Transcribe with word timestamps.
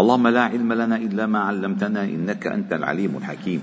اللهم 0.00 0.28
لا 0.28 0.42
علم 0.42 0.72
لنا 0.72 0.96
إلا 0.96 1.26
ما 1.26 1.38
علمتنا 1.38 2.04
إنك 2.04 2.46
أنت 2.46 2.72
العليم 2.72 3.16
الحكيم. 3.16 3.62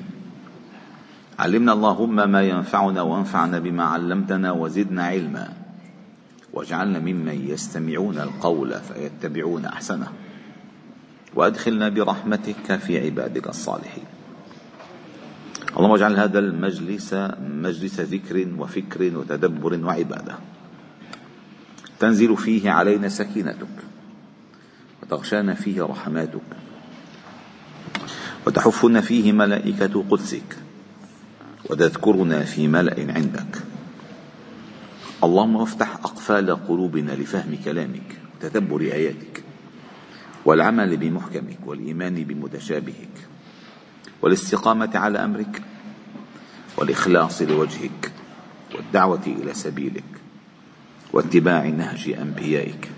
علمنا 1.39 1.73
اللهم 1.73 2.29
ما 2.29 2.41
ينفعنا 2.41 3.01
وانفعنا 3.01 3.59
بما 3.59 3.83
علمتنا 3.83 4.51
وزدنا 4.51 5.03
علما. 5.05 5.53
واجعلنا 6.53 6.99
ممن 6.99 7.47
يستمعون 7.49 8.17
القول 8.17 8.73
فيتبعون 8.73 9.65
أحسنه. 9.65 10.07
وأدخلنا 11.35 11.89
برحمتك 11.89 12.75
في 12.77 13.05
عبادك 13.05 13.47
الصالحين. 13.47 14.05
اللهم 15.77 15.91
اجعل 15.91 16.19
هذا 16.19 16.39
المجلس 16.39 17.13
مجلس 17.41 17.99
ذكر 17.99 18.47
وفكر 18.57 19.17
وتدبر 19.17 19.85
وعبادة. 19.85 20.35
تنزل 21.99 22.37
فيه 22.37 22.71
علينا 22.71 23.09
سكينتك. 23.09 23.92
وتغشانا 25.03 25.53
فيه 25.53 25.81
رحماتك. 25.81 26.49
وتحفنا 28.47 29.01
فيه 29.01 29.31
ملائكة 29.31 30.03
قدسك. 30.09 30.57
وتذكرنا 31.69 32.43
في 32.43 32.67
ملأ 32.67 33.13
عندك. 33.13 33.63
اللهم 35.23 35.57
افتح 35.57 35.95
أقفال 35.95 36.67
قلوبنا 36.67 37.11
لفهم 37.11 37.57
كلامك 37.65 38.17
وتدبر 38.35 38.81
آياتك. 38.81 39.43
والعمل 40.45 40.97
بمحكمك 40.97 41.59
والإيمان 41.65 42.23
بمتشابهك. 42.23 43.15
والاستقامة 44.21 44.91
على 44.95 45.23
أمرك. 45.23 45.61
والإخلاص 46.77 47.41
لوجهك. 47.41 48.11
والدعوة 48.75 49.23
إلى 49.27 49.53
سبيلك. 49.53 50.03
واتباع 51.13 51.67
نهج 51.67 52.15
أنبيائك. 52.21 52.92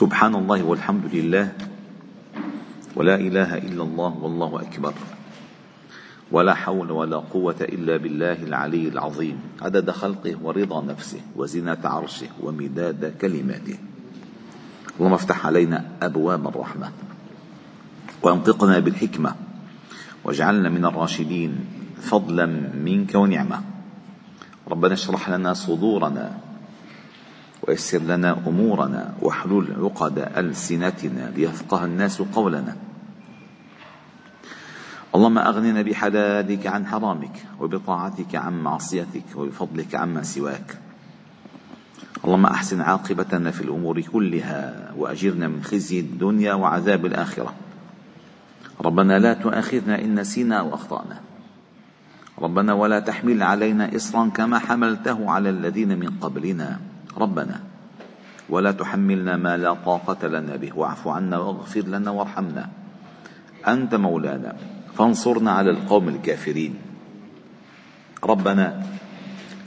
سبحان 0.00 0.34
الله 0.34 0.64
والحمد 0.64 1.12
لله 1.12 1.52
ولا 2.96 3.20
إله 3.20 3.68
إلا 3.68 3.82
الله 3.84 4.12
والله 4.16 4.60
أكبر 4.60 4.94
ولا 6.32 6.54
حول 6.54 6.90
ولا 6.90 7.16
قوة 7.16 7.60
إلا 7.60 7.96
بالله 7.96 8.48
العلي 8.48 8.88
العظيم. 8.88 9.36
عدد 9.60 9.90
خلقه 9.90 10.36
ورضا 10.42 10.84
نفسه 10.84 11.20
وزنة 11.36 11.84
عرشه 11.84 12.32
ومداد 12.40 13.20
كلماته. 13.20 13.78
اللهم 14.96 15.12
افتح 15.12 15.46
علينا 15.46 15.84
أبواب 16.02 16.48
الرحمة 16.48 16.88
وأنطقنا 18.22 18.78
بالحكمة 18.78 19.34
واجعلنا 20.24 20.68
من 20.68 20.84
الراشدين 20.84 21.52
فضلا 22.00 22.46
منك 22.72 23.14
ونعمة. 23.14 23.58
ربنا 24.64 24.94
اشرح 24.94 25.28
لنا 25.28 25.52
صدورنا 25.52 26.49
ويسر 27.68 27.98
لنا 27.98 28.36
أمورنا 28.46 29.14
واحلل 29.22 29.66
عقد 29.82 30.18
ألسنتنا 30.18 31.30
ليفقه 31.36 31.84
الناس 31.84 32.22
قولنا. 32.22 32.76
اللهم 35.14 35.38
أغننا 35.38 35.82
بحلالك 35.82 36.66
عن 36.66 36.86
حرامك 36.86 37.36
وبطاعتك 37.60 38.34
عن 38.34 38.62
معصيتك 38.62 39.24
وبفضلك 39.36 39.94
عما 39.94 40.22
سواك. 40.22 40.78
اللهم 42.24 42.46
أحسن 42.46 42.80
عاقبتنا 42.80 43.50
في 43.50 43.60
الأمور 43.60 44.00
كلها 44.00 44.92
وأجرنا 44.96 45.48
من 45.48 45.62
خزي 45.62 46.00
الدنيا 46.00 46.54
وعذاب 46.54 47.06
الآخرة. 47.06 47.54
ربنا 48.80 49.18
لا 49.18 49.34
تؤاخذنا 49.34 50.04
إن 50.04 50.20
نسينا 50.20 50.62
واخطانا 50.62 51.20
ربنا 52.38 52.72
ولا 52.72 53.00
تحمل 53.00 53.42
علينا 53.42 53.96
إصرا 53.96 54.28
كما 54.28 54.58
حملته 54.58 55.30
على 55.30 55.50
الذين 55.50 55.98
من 55.98 56.10
قبلنا. 56.20 56.80
ربنا. 57.16 57.60
ولا 58.48 58.72
تحملنا 58.72 59.36
ما 59.36 59.56
لا 59.56 59.74
طاقة 59.74 60.28
لنا 60.28 60.56
به. 60.56 60.78
واعف 60.78 61.08
عنا 61.08 61.38
واغفر 61.38 61.80
لنا 61.80 62.10
وارحمنا. 62.10 62.68
أنت 63.68 63.94
مولانا. 63.94 64.56
فانصرنا 64.98 65.50
على 65.50 65.70
القوم 65.70 66.08
الكافرين. 66.08 66.74
ربنا 68.24 68.82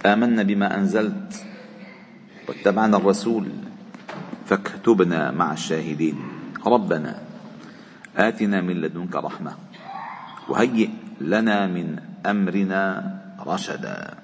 آمنا 0.06 0.44
بما 0.44 0.78
أنزلت 0.78 1.45
واتبعنا 2.50 2.97
الرسول 2.97 3.47
فاكتبنا 4.46 5.31
مع 5.31 5.53
الشاهدين. 5.53 6.17
ربنا 6.67 7.22
آتنا 8.17 8.62
من 8.62 8.81
لدنك 8.81 9.16
رحمة. 9.16 9.53
وهيئ 10.50 10.90
لنا 11.22 11.67
من 11.67 12.00
أمرنا 12.25 12.81
رشدا. 13.47 14.22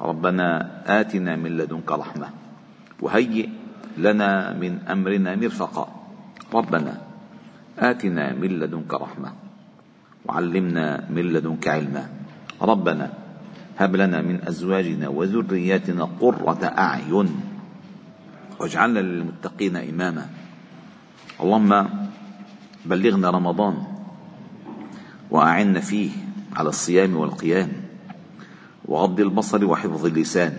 ربنا 0.00 0.48
آتنا 0.86 1.36
من 1.36 1.58
لدنك 1.58 1.90
رحمة 1.92 2.28
وهيئ 3.02 3.48
لنا 3.98 4.54
من 4.54 4.78
أمرنا 4.86 5.36
مرفقا. 5.36 5.86
ربنا 6.54 6.94
آتنا 7.78 8.32
من 8.32 8.50
لدنك 8.58 8.94
رحمة 8.94 9.30
وعلمنا 10.26 11.10
من 11.10 11.24
لدنك 11.32 11.68
علما. 11.68 12.04
ربنا 12.62 13.06
هب 13.78 13.96
لنا 13.96 14.22
من 14.22 14.40
أزواجنا 14.48 15.08
وذرياتنا 15.08 16.04
قرة 16.20 16.62
أعين 16.64 17.28
واجعلنا 18.60 18.98
للمتقين 18.98 19.76
إماما. 19.76 20.26
اللهم 21.42 21.88
بلغنا 22.86 23.30
رمضان 23.30 23.76
وأعنا 25.30 25.80
فيه 25.80 26.10
على 26.56 26.68
الصيام 26.68 27.16
والقيام. 27.16 27.87
وغض 28.88 29.20
البصر 29.20 29.64
وحفظ 29.64 30.06
اللسان. 30.06 30.52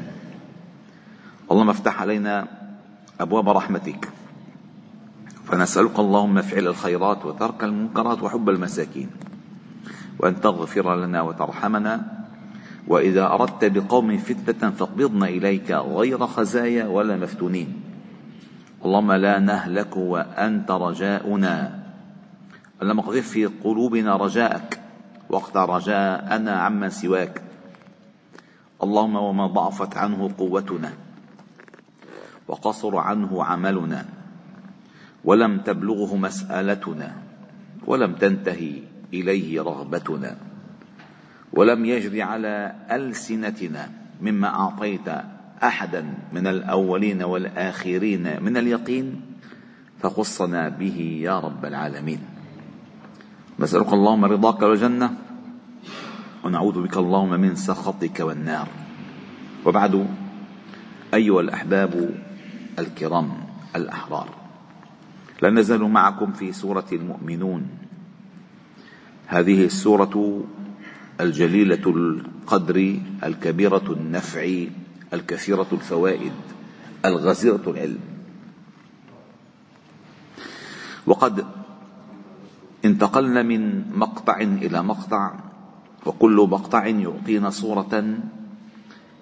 اللهم 1.52 1.70
افتح 1.70 2.02
علينا 2.02 2.48
أبواب 3.20 3.50
رحمتك. 3.50 4.10
فنسألك 5.46 6.00
اللهم 6.00 6.42
فعل 6.42 6.68
الخيرات 6.68 7.26
وترك 7.26 7.64
المنكرات 7.64 8.24
وحب 8.24 8.50
المساكين. 8.50 9.10
وأن 10.20 10.42
تغفر 10.42 10.96
لنا 10.96 11.22
وترحمنا. 11.22 12.02
وإذا 12.88 13.26
أردت 13.26 13.66
بقوم 13.66 14.18
فتنة 14.18 14.70
فاقبضنا 14.70 15.28
إليك 15.28 15.72
غير 15.72 16.28
خزايا 16.28 16.86
ولا 16.86 17.18
مفتونين. 17.18 17.82
اللهم 18.86 19.12
لا 19.12 19.40
نهلك 19.40 19.98
وأنت 19.98 20.72
رجاؤنا. 20.72 21.56
اللهم 22.82 23.00
اقذف 23.00 23.28
في 23.30 23.46
قلوبنا 23.46 24.16
رجاءك. 24.16 24.80
واقطع 25.30 25.66
رجاءنا 25.66 26.52
عمن 26.52 26.90
سواك. 26.90 27.49
اللهم 28.84 29.16
وما 29.16 29.48
ضعفت 29.48 29.98
عنه 29.98 30.32
قوتنا 30.38 30.94
وقصر 32.48 32.98
عنه 32.98 33.44
عملنا 33.44 34.06
ولم 35.26 35.60
تبلغه 35.60 36.16
مسألتنا 36.16 37.16
ولم 37.88 38.14
تنتهي 38.14 38.74
إليه 39.14 39.62
رغبتنا 39.62 40.38
ولم 41.54 41.86
يجر 41.86 42.22
على 42.22 42.76
ألسنتنا 42.92 43.90
مما 44.22 44.48
أعطيت 44.48 45.08
أحدا 45.64 46.14
من 46.34 46.48
الأولين 46.48 47.24
والآخرين 47.24 48.44
من 48.44 48.58
اليقين 48.58 49.22
فخصنا 50.00 50.70
به 50.70 51.20
يا 51.24 51.40
رب 51.40 51.66
العالمين. 51.66 52.20
نسألك 53.60 53.94
اللهم 53.94 54.26
رضاك 54.26 54.62
والجنة 54.62 55.29
ونعوذ 56.44 56.84
بك 56.84 56.98
اللهم 56.98 57.40
من 57.40 57.56
سخطك 57.56 58.20
والنار. 58.20 58.68
وبعد 59.66 60.08
أيها 61.14 61.42
الأحباب 61.42 62.16
الكرام 62.80 63.32
الأحرار 63.76 64.30
لا 65.42 65.50
نزال 65.50 65.84
معكم 65.84 66.32
في 66.32 66.54
سورة 66.54 66.86
المؤمنون. 66.92 67.68
هذه 69.28 69.66
السورة 69.66 70.44
الجليلة 71.22 71.86
القدر 71.88 73.00
الكبيرة 73.24 73.88
النفع 73.90 74.64
الكثيرة 75.14 75.68
الفوائد 75.72 76.34
الغزيرة 77.06 77.64
العلم. 77.68 78.00
وقد 81.06 81.46
انتقلنا 82.86 83.44
من 83.44 83.92
مقطع 83.92 84.38
إلى 84.42 84.84
مقطع 84.84 85.49
وكل 86.06 86.48
مقطع 86.52 86.88
يعطينا 86.88 87.50
صورة 87.50 88.20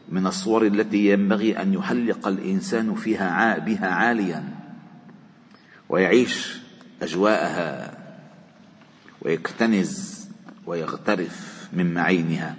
من 0.10 0.28
الصور 0.28 0.66
التي 0.66 1.12
ينبغي 1.12 1.62
أن 1.62 1.74
يحلق 1.74 2.28
الإنسان 2.28 2.96
فيها 2.96 3.58
بها 3.60 3.88
عاليا. 3.88 4.44
ويعيش 5.90 6.58
أجواءها. 7.02 7.98
ويكتنز 9.22 10.28
ويغترف 10.66 11.68
من 11.74 11.94
معينها. 11.94 12.56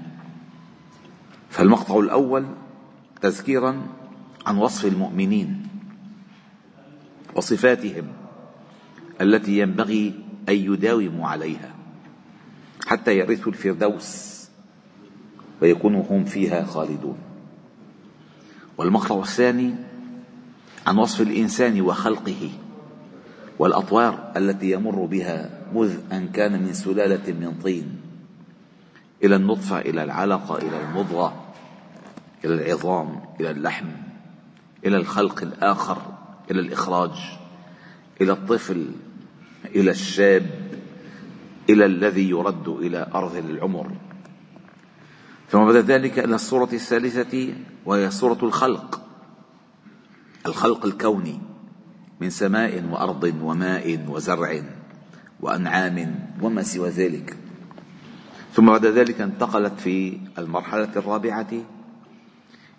فالمقطع 1.51 1.99
الأول 1.99 2.47
تذكيرا 3.21 3.87
عن 4.47 4.57
وصف 4.57 4.87
المؤمنين 4.87 5.69
وصفاتهم 7.35 8.05
التي 9.21 9.59
ينبغي 9.59 10.15
أن 10.49 10.55
يداوموا 10.55 11.29
عليها. 11.29 11.78
حتى 12.89 13.19
يرثوا 13.19 13.53
الفردوس 13.53 14.39
ويكونوا 15.63 16.05
هم 16.11 16.25
فيها 16.25 16.65
خالدون. 16.65 17.19
والمقطع 18.79 19.21
الثاني 19.21 19.75
عن 20.87 20.99
وصف 20.99 21.21
الإنسان 21.21 21.81
وخلقه 21.81 22.51
والأطوار 23.59 24.33
التي 24.37 24.71
يمر 24.71 25.05
بها 25.05 25.51
مذ 25.75 25.97
أن 26.13 26.29
كان 26.29 26.63
من 26.63 26.73
سلالة 26.73 27.33
من 27.33 27.61
طين. 27.65 28.01
إلى 29.25 29.37
النطفة 29.37 29.79
إلى 29.79 30.05
العلقة 30.05 30.59
إلى 30.59 30.81
المضغة 30.81 31.45
إلى 32.45 32.55
العظام 32.55 33.21
إلى 33.41 33.51
اللحم 33.51 33.87
إلى 34.87 34.97
الخلق 34.97 35.43
الآخر 35.43 36.03
إلى 36.51 36.61
الإخراج 36.61 37.11
إلى 38.21 38.33
الطفل 38.33 38.91
إلى 39.65 39.91
الشاب 39.91 40.47
إلى 41.69 41.85
الذي 41.87 42.31
يرد 42.31 42.69
إلى 42.69 43.09
أرض 43.15 43.37
العمر. 43.37 43.91
ثم 45.51 45.65
بعد 45.65 45.77
ذلك 45.77 46.19
إلى 46.19 46.35
الصورة 46.35 46.69
الثالثة 46.73 47.55
وهي 47.87 48.11
صورة 48.11 48.39
الخلق. 48.43 49.01
الخلق 50.47 50.87
الكوني 50.87 51.41
من 52.21 52.31
سماء 52.31 52.85
وأرض 52.91 53.35
وماء 53.43 54.05
وزرع 54.09 54.63
وأنعام 55.41 56.15
وما 56.43 56.63
سوى 56.63 56.89
ذلك. 56.89 57.37
ثم 58.53 58.67
بعد 58.67 58.87
ذلك 58.87 59.21
انتقلت 59.21 59.81
في 59.81 60.19
المرحلة 60.39 60.93
الرابعة 60.97 61.53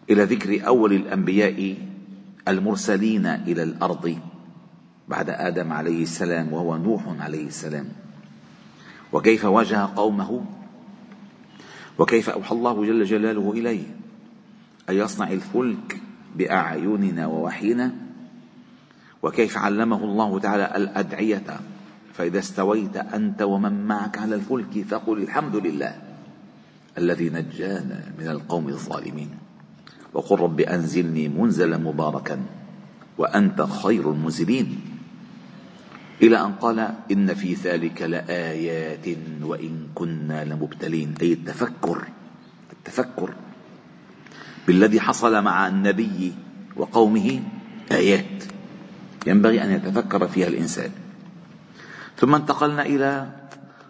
إلى 0.09 0.24
ذكر 0.24 0.68
أول 0.68 0.94
الأنبياء 0.94 1.77
المرسلين 2.47 3.25
إلى 3.25 3.63
الأرض 3.63 4.18
بعد 5.07 5.30
آدم 5.30 5.74
عليه 5.74 6.03
السلام 6.03 6.53
وهو 6.53 6.77
نوح 6.77 7.03
عليه 7.19 7.47
السلام. 7.47 8.08
وكيف 9.13 9.45
واجه 9.45 9.89
قومه؟ 9.95 10.45
وكيف 12.00 12.29
أوحى 12.29 12.56
الله 12.56 12.85
جل 12.85 13.03
جلاله 13.06 13.51
إليه؟ 13.51 13.83
أن 14.89 14.95
يصنع 14.95 15.31
الفلك 15.31 16.01
بأعيننا 16.35 17.27
ووحينا؟ 17.27 17.91
وكيف 19.23 19.57
علمه 19.57 20.03
الله 20.03 20.39
تعالى 20.39 20.75
الأدعية؟ 20.75 21.59
فإذا 22.13 22.39
استويت 22.39 22.97
أنت 22.97 23.41
ومن 23.41 23.85
معك 23.88 24.17
على 24.17 24.35
الفلك 24.35 24.85
فقل 24.89 25.17
الحمد 25.17 25.55
لله 25.55 26.01
الذي 26.97 27.29
نجانا 27.29 28.03
من 28.19 28.27
القوم 28.27 28.67
الظالمين. 28.67 29.29
وقل 30.13 30.39
رب 30.39 30.59
أنزلني 30.59 31.27
منزلا 31.27 31.77
مباركا 31.77 32.39
وأنت 33.17 33.62
خير 33.62 34.12
المنزلين. 34.12 34.88
إلى 36.21 36.42
أن 36.42 36.51
قال 36.51 36.80
إن 37.12 37.33
في 37.33 37.54
ذلك 37.54 38.01
لآيات 38.01 39.07
وإن 39.42 39.88
كنا 39.95 40.44
لمبتلين. 40.44 41.16
أي 41.21 41.33
التفكر 41.33 42.07
التفكر 42.74 43.33
بالذي 44.68 45.00
حصل 45.00 45.44
مع 45.44 45.68
النبي 45.68 46.33
وقومه 46.75 47.44
آيات. 47.92 48.44
ينبغي 49.27 49.63
أن 49.63 49.71
يتفكر 49.71 50.27
فيها 50.27 50.48
الإنسان. 50.48 50.92
ثم 52.18 52.36
انتقلنا 52.36 52.86
إلى 52.86 53.30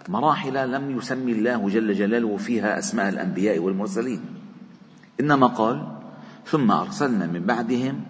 مراحل 0.10 0.72
لم 0.72 0.98
يسمي 0.98 1.32
الله 1.32 1.70
جل 1.70 1.94
جلاله 1.94 2.38
فيها 2.38 2.80
أسماء 2.80 3.10
الأنبياء 3.10 3.60
والمرسلين. 3.60 4.22
إنما 5.20 5.48
قال 5.48 5.98
ثم 6.46 6.72
أرسلنا 6.72 7.28
من 7.28 7.46
بعدهم 7.46 8.02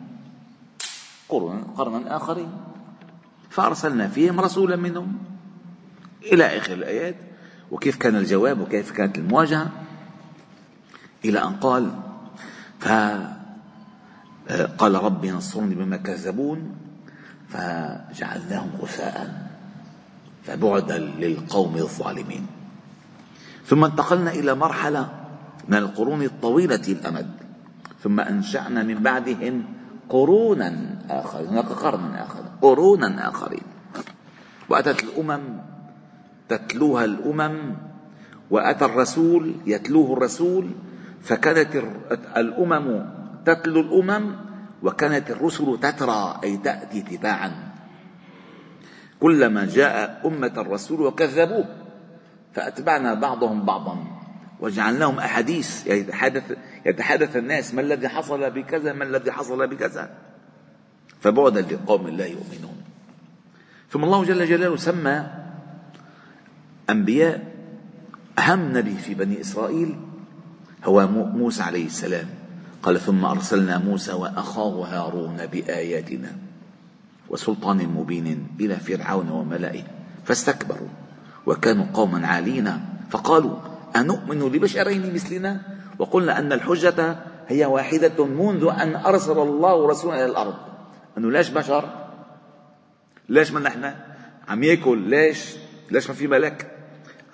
قرنا 1.29 2.15
آخرين. 2.15 2.68
فأرسلنا 3.49 4.07
فيهم 4.07 4.39
رسولا 4.39 4.75
منهم 4.75 5.17
إلى 6.23 6.57
آخر 6.57 6.73
الآيات. 6.73 7.15
وكيف 7.71 7.97
كان 7.97 8.15
الجواب 8.15 8.61
وكيف 8.61 8.91
كانت 8.91 9.17
المواجهة؟ 9.17 9.69
إلى 11.25 11.43
أن 11.43 11.55
قال 11.55 11.91
فقال 12.79 13.33
ربي 15.03 15.31
نصرني 15.31 15.75
بما 15.75 15.97
كذبون 15.97 16.75
فجعلناهم 17.49 18.69
غثاء 18.81 19.49
فبعدا 20.43 20.97
للقوم 20.97 21.75
الظالمين. 21.75 22.47
ثم 23.65 23.83
انتقلنا 23.83 24.31
إلى 24.31 24.55
مرحلة 24.55 25.09
من 25.67 25.77
القرون 25.77 26.23
الطويلة 26.23 26.83
الأمد. 26.87 27.31
ثم 28.03 28.19
أنشأنا 28.19 28.83
من 28.83 29.03
بعدهم 29.03 29.63
قرونا 30.09 30.99
آخرين 31.09 31.47
هناك 31.47 31.65
قرن 31.65 32.15
آخر. 32.15 32.48
قرونا 32.61 33.29
آخرين 33.29 33.63
وأتت 34.69 35.03
الأمم 35.03 35.41
تتلوها 36.49 37.05
الأمم 37.05 37.75
وأتى 38.49 38.85
الرسول 38.85 39.55
يتلوه 39.65 40.13
الرسول 40.13 40.69
فكانت 41.21 41.83
الأمم 42.37 43.05
تتلو 43.45 43.79
الأمم 43.79 44.35
وكانت 44.83 45.31
الرسل 45.31 45.79
تترى 45.81 46.39
أي 46.43 46.57
تأتي 46.57 47.01
تباعا. 47.01 47.51
كلما 49.19 49.65
جاء 49.65 50.21
أمة 50.25 50.53
الرسول 50.57 51.01
وكذبوه 51.01 51.65
فأتبعنا 52.53 53.13
بعضهم 53.13 53.65
بعضا 53.65 53.97
وجعلناهم 54.59 55.19
أحاديث 55.19 55.87
يتحدث, 55.87 56.57
يتحدث 56.85 57.37
الناس 57.37 57.73
ما 57.73 57.81
الذي 57.81 58.07
حصل 58.07 58.51
بكذا؟ 58.51 58.93
ما 58.93 59.03
الذي 59.03 59.31
حصل 59.31 59.67
بكذا؟ 59.67 60.09
فبعدا 61.19 61.61
لقوم 61.61 62.07
لا 62.07 62.25
يؤمنون. 62.25 62.77
ثم 63.91 64.03
الله 64.03 64.23
جل 64.23 64.45
جلاله 64.45 64.75
سمى 64.75 65.25
أنبياء 66.89 67.43
أهم 68.39 68.77
نبي 68.77 68.95
في 68.95 69.13
بني 69.13 69.41
إسرائيل 69.41 69.95
هو 70.85 71.07
موسى 71.07 71.63
عليه 71.63 71.85
السلام. 71.85 72.27
قال 72.83 72.99
ثم 72.99 73.25
أرسلنا 73.25 73.77
موسى 73.77 74.13
وأخاه 74.13 74.75
هارون 74.87 75.45
بآياتنا 75.45 76.31
وسلطان 77.29 77.77
مبين 77.77 78.47
إلى 78.59 78.75
فرعون 78.75 79.29
وملئه 79.29 79.83
فاستكبروا 80.25 80.87
وكانوا 81.45 81.85
قوما 81.93 82.27
عالين. 82.27 82.79
فقالوا 83.09 83.55
أنؤمن 83.95 84.39
لبشرين 84.39 85.13
مثلنا؟ 85.13 85.61
وقلنا 85.99 86.39
أن 86.39 86.53
الحجة 86.53 87.15
هي 87.47 87.65
واحدة 87.65 88.25
منذ 88.25 88.69
أن 88.79 88.95
أرسل 88.95 89.39
الله 89.39 89.87
رسولا 89.87 90.15
إلى 90.15 90.25
الأرض. 90.25 90.55
أنه 91.17 91.31
ليش 91.31 91.49
بشر؟ 91.49 92.09
ليش 93.29 93.51
ما 93.51 93.59
نحن 93.59 93.93
عم 94.47 94.63
ياكل؟ 94.63 94.97
ليش؟ 94.97 95.55
ليش 95.91 96.07
ما 96.07 96.15
في 96.15 96.27
ملك؟ 96.27 96.71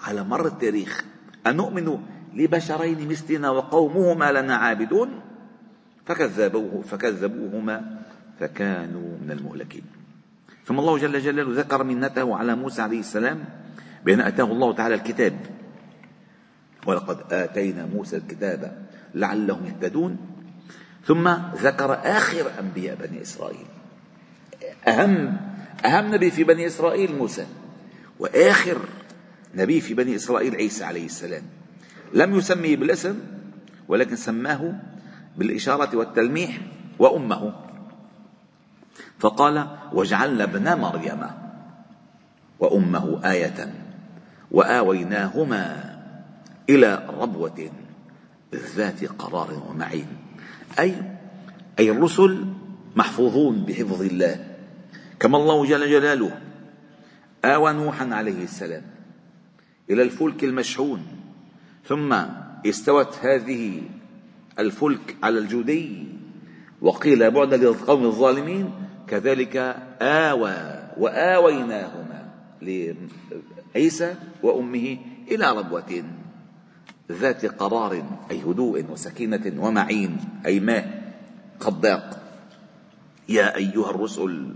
على 0.01 0.24
مر 0.24 0.48
التاريخ 0.48 1.06
أنؤمن 1.48 1.98
لبشرين 2.33 3.10
مثلنا 3.10 3.50
وقومهما 3.50 4.31
لنا 4.31 4.56
عابدون؟ 4.56 5.22
فكذبوه 6.06 6.81
فكذبوهما 6.81 8.01
فكانوا 8.39 9.18
من 9.22 9.31
المهلكين. 9.31 9.83
ثم 10.66 10.80
الله 10.80 10.98
جل 10.98 11.19
جلاله 11.19 11.60
ذكر 11.62 11.83
منته 11.83 12.36
على 12.36 12.56
موسى 12.56 12.81
عليه 12.81 13.00
السلام 13.00 13.45
بأن 14.06 14.19
أتاه 14.19 14.44
الله 14.44 14.73
تعالى 14.73 14.95
الكتاب. 14.95 15.40
ولقد 16.85 17.33
آتينا 17.33 17.85
موسى 17.85 18.18
الكتاب 18.18 18.85
لعلهم 19.16 19.66
يهتدون. 19.66 20.18
ثم 21.06 21.30
ذكر 21.56 21.94
آخر 21.94 22.52
أنبياء 22.59 22.95
بني 22.95 23.21
إسرائيل. 23.21 23.66
أهم 24.88 25.38
أهم 25.85 26.14
نبي 26.14 26.31
في 26.31 26.44
بني 26.44 26.68
إسرائيل 26.68 27.16
موسى 27.16 27.45
وآخر 28.19 28.78
نبي 29.56 29.81
في 29.81 29.94
بني 29.94 30.16
إسرائيل 30.16 30.56
عيسى 30.56 30.83
عليه 30.83 31.06
السلام. 31.06 31.44
لم 32.14 32.35
يسميه 32.35 32.78
بالاسم 32.78 33.19
ولكن 33.88 34.16
سماه 34.16 34.74
بالإشارة 35.38 35.97
والتلميح 35.97 36.57
وأمه. 37.00 37.54
فقال 39.19 39.78
واجعلنا 39.94 40.44
ابن 40.44 40.78
مريم 40.80 41.21
وأمه 42.59 43.31
آية 43.31 43.74
وآويناهما 44.52 45.95
إلى 46.69 47.09
ربوة 47.19 47.69
ذات 48.76 49.06
قرار 49.06 49.64
ومعين. 49.69 50.25
أي 50.80 50.94
أي 51.80 51.92
الرسل 51.92 52.46
محفوظون 52.96 53.66
بحفظ 53.66 54.02
الله 54.02 54.46
كما 55.20 55.38
الله 55.38 55.66
جل 55.66 55.90
جلاله 55.90 56.42
آوى 57.46 57.74
نوحا 57.74 58.10
عليه 58.14 58.44
السلام 58.44 58.84
إلى 59.90 60.04
الفلك 60.04 60.44
المشحون 60.44 61.02
ثم 61.86 62.16
استوت 62.66 63.18
هذه 63.22 63.82
الفلك 64.60 65.16
على 65.24 65.40
الجودي 65.40 66.08
وقيل 66.82 67.32
بعدا 67.32 67.58
للقوم 67.58 68.06
الظالمين 68.06 68.72
كذلك 69.08 69.58
آوى 70.02 70.58
وآويناهما 70.98 72.30
لعيسى 72.62 74.16
وأمه 74.44 74.98
إلى 75.32 75.52
ربوة 75.52 76.04
ذات 77.12 77.45
قرار 77.45 78.04
أي 78.31 78.42
هدوء 78.42 78.85
وسكينة 78.92 79.54
ومعين 79.57 80.18
أي 80.45 80.59
ماء 80.59 81.14
خضاق 81.59 82.21
يا 83.30 83.56
أيها 83.56 83.90
الرسل 83.90 84.54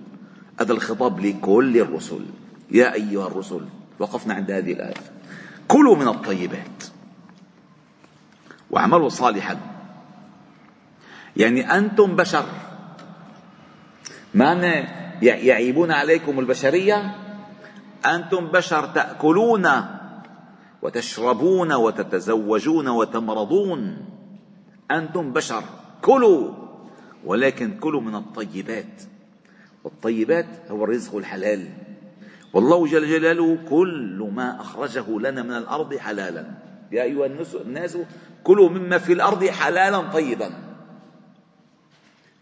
هذا 0.60 0.74
الخطاب 0.74 1.20
لكل 1.20 1.77
الرسل. 1.77 2.25
يا 2.72 2.94
أيها 2.94 3.27
الرسل 3.27 3.65
وقفنا 4.00 4.34
عند 4.34 4.51
هذه 4.51 4.74
الآية. 4.74 5.03
كلوا 5.68 5.96
من 5.96 6.08
الطيبات 6.08 6.84
واعملوا 8.72 9.10
صالحا. 9.10 9.60
يعني 11.38 11.77
أنتم 11.77 12.15
بشر. 12.15 12.46
معنى 14.34 14.88
يعيبون 15.22 15.91
عليكم 15.91 16.39
البشرية؟ 16.39 17.15
أنتم 18.06 18.48
بشر 18.48 18.86
تأكلون 18.86 19.65
وتشربون 20.81 21.74
وتتزوجون 21.74 22.88
وتمرضون. 22.88 24.05
أنتم 24.91 25.33
بشر 25.33 25.63
كلوا 26.01 26.53
ولكن 27.25 27.77
كلوا 27.79 28.01
من 28.01 28.15
الطيبات. 28.15 29.03
والطيبات 29.83 30.45
هو 30.71 30.83
الرزق 30.83 31.15
الحلال. 31.15 31.67
والله 32.53 32.88
جل 32.88 33.07
جلاله 33.07 33.57
كل 33.69 34.29
ما 34.33 34.62
أخرجه 34.62 35.19
لنا 35.19 35.43
من 35.43 35.51
الأرض 35.51 35.95
حلالا. 35.95 36.45
يا 36.91 37.03
أيها 37.03 37.25
الناس 37.65 37.98
كلوا 38.43 38.69
مما 38.69 38.98
في 38.98 39.13
الأرض 39.13 39.45
حلالا 39.45 40.00
طيبا. 40.00 40.53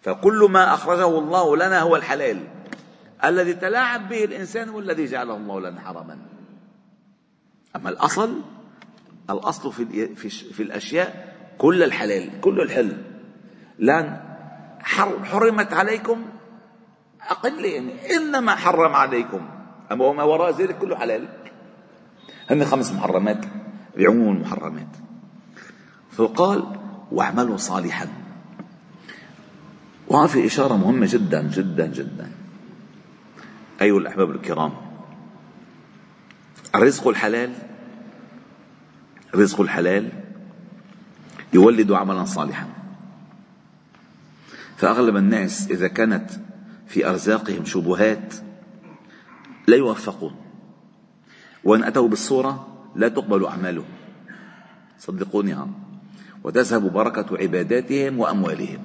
فكل 0.01 0.47
ما 0.51 0.73
أخرجه 0.73 1.19
الله 1.19 1.57
لنا 1.57 1.81
هو 1.81 1.95
الحلال. 1.95 2.39
الذي 3.25 3.53
تلاعب 3.53 4.09
به 4.09 4.23
الإنسان 4.23 4.69
هو 4.69 4.79
الذي 4.79 5.05
جعله 5.05 5.37
الله 5.37 5.59
لنا 5.59 5.81
حراما. 5.81 6.17
أما 7.75 7.89
الأصل 7.89 8.41
الأصل 9.29 9.73
في, 9.73 10.15
في, 10.15 10.29
في 10.29 10.63
الأشياء 10.63 11.35
كل 11.57 11.83
الحلال 11.83 12.41
كل 12.41 12.61
الحل 12.61 12.97
لأن 13.79 14.21
حرمت 15.23 15.73
عليكم 15.73 16.25
أقل 17.21 17.65
يعني 17.65 18.15
إنما 18.15 18.55
حرم 18.55 18.93
عليكم. 18.93 19.49
أما 19.91 20.05
وما 20.05 20.23
وراء 20.23 20.51
ذلك 20.51 20.77
كله 20.77 20.95
حلال. 20.95 21.27
هن 22.49 22.65
خمس 22.65 22.91
محرمات 22.91 23.45
بعموم 23.97 24.35
المحرمات 24.35 24.87
فقال 26.11 26.63
واعملوا 27.11 27.57
صالحا. 27.57 28.07
وهذه 30.07 30.45
إشارة 30.45 30.77
مهمة 30.77 31.05
جدا 31.05 31.41
جدا 31.41 31.85
جدا. 31.85 32.31
أيها 33.81 33.97
الأحباب 33.97 34.31
الكرام 34.31 34.73
الرزق 36.77 37.07
الحلال 37.07 37.51
رزق 39.35 39.61
الحلال 39.61 40.09
يولد 41.53 41.91
عملا 41.91 42.25
صالحا. 42.25 42.67
فأغلب 44.77 45.15
الناس 45.15 45.71
إذا 45.71 45.87
كانت 45.87 46.29
في 46.87 47.09
أرزاقهم 47.09 47.65
شبهات 47.65 48.33
لا 49.67 49.77
يوفقون. 49.77 50.35
وإن 51.63 51.83
أتوا 51.83 52.07
بالصورة 52.07 52.67
لا 52.95 53.07
تقبل 53.07 53.45
أعمالهم. 53.45 53.89
صدقوني 54.99 55.53
ها 55.53 55.67
وتذهب 56.43 56.93
بركة 56.93 57.37
عباداتهم 57.37 58.19
وأموالهم. 58.19 58.79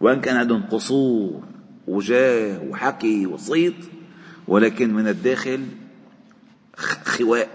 وإن 0.00 0.20
كان 0.20 0.36
عندهم 0.36 0.62
قصور 0.62 1.42
وجاه 1.86 2.62
وحكي 2.62 3.26
وصيت 3.26 3.84
ولكن 4.48 4.94
من 4.94 5.08
الداخل 5.08 5.66
خواء 7.20 7.48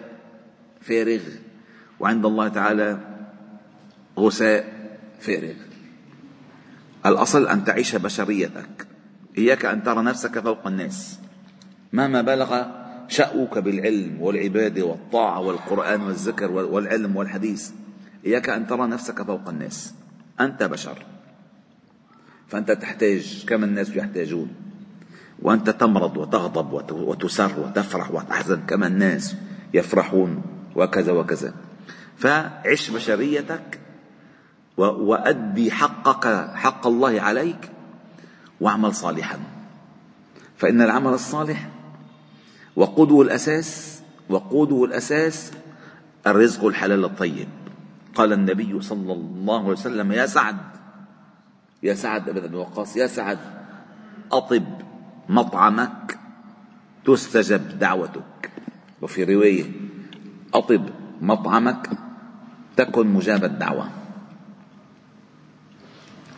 فارغ 0.82 1.22
وعند 2.00 2.26
الله 2.26 2.48
تعالى 2.48 2.98
غثاء 4.20 4.64
فارغ. 5.20 5.54
الأصل 7.06 7.48
أن 7.48 7.66
تعيش 7.66 7.96
بشريتك. 7.96 8.88
إياك 9.38 9.66
أن 9.66 9.84
ترى 9.84 10.04
نفسك 10.04 10.40
فوق 10.40 10.68
الناس. 10.68 11.20
مهما 11.94 12.22
بلغ 12.22 12.66
شأوك 13.08 13.58
بالعلم 13.58 14.22
والعبادة 14.22 14.84
والطاعة 14.86 15.40
والقرآن 15.40 16.02
والذكر 16.02 16.52
والعلم 16.52 17.16
والحديث 17.16 17.72
إياك 18.26 18.50
أن 18.50 18.68
ترى 18.68 18.88
نفسك 18.88 19.22
فوق 19.22 19.50
الناس. 19.50 19.94
أنت 20.40 20.64
بشر. 20.64 20.98
فأنت 22.48 22.72
تحتاج 22.72 23.46
كما 23.48 23.66
الناس 23.66 23.90
يحتاجون؟ 23.90 24.50
وأنت 25.42 25.70
تمرض 25.70 26.18
وتغضب 26.18 26.92
وتسر 26.92 27.60
وتفرح 27.60 28.12
وتحزن 28.12 28.62
كما 28.68 28.88
الناس؟ 28.88 29.36
يفرحون 29.76 30.42
وكذا 30.76 31.12
وكذا. 31.12 31.54
فعش 32.18 32.90
بشريتك 32.90 33.80
وأدي 34.78 35.72
حقك 35.72 36.56
حق 36.56 36.88
الله 36.88 37.22
عليك 37.22 37.72
واعمل 38.62 38.96
صالحا. 38.96 39.40
فإن 40.58 40.82
العمل 40.82 41.14
الصالح 41.14 41.70
وقوده 42.76 43.22
الأساس 43.22 44.02
وقوده 44.30 44.86
الأساس 44.86 45.52
الرزق 46.28 46.66
الحلال 46.66 47.06
الطيب. 47.06 47.48
قال 48.16 48.34
النبي 48.34 48.82
صلى 48.82 49.14
الله 49.14 49.60
عليه 49.60 49.70
وسلم 49.70 50.12
يا 50.12 50.26
سعد 50.26 50.58
يا 51.84 51.94
سعد 51.94 52.30
بن 52.30 52.44
ابي 52.44 52.56
وقاص 52.56 52.98
يا 52.98 53.08
سعد 53.08 53.40
أطب 54.32 54.64
مطعمك 55.30 56.20
تستجب 57.06 57.80
دعوتك. 57.80 58.35
وفي 59.02 59.24
رواية 59.24 59.66
أطب 60.54 60.90
مطعمك 61.22 61.90
تكن 62.78 63.08
مجاب 63.08 63.44
الدعوة. 63.44 63.90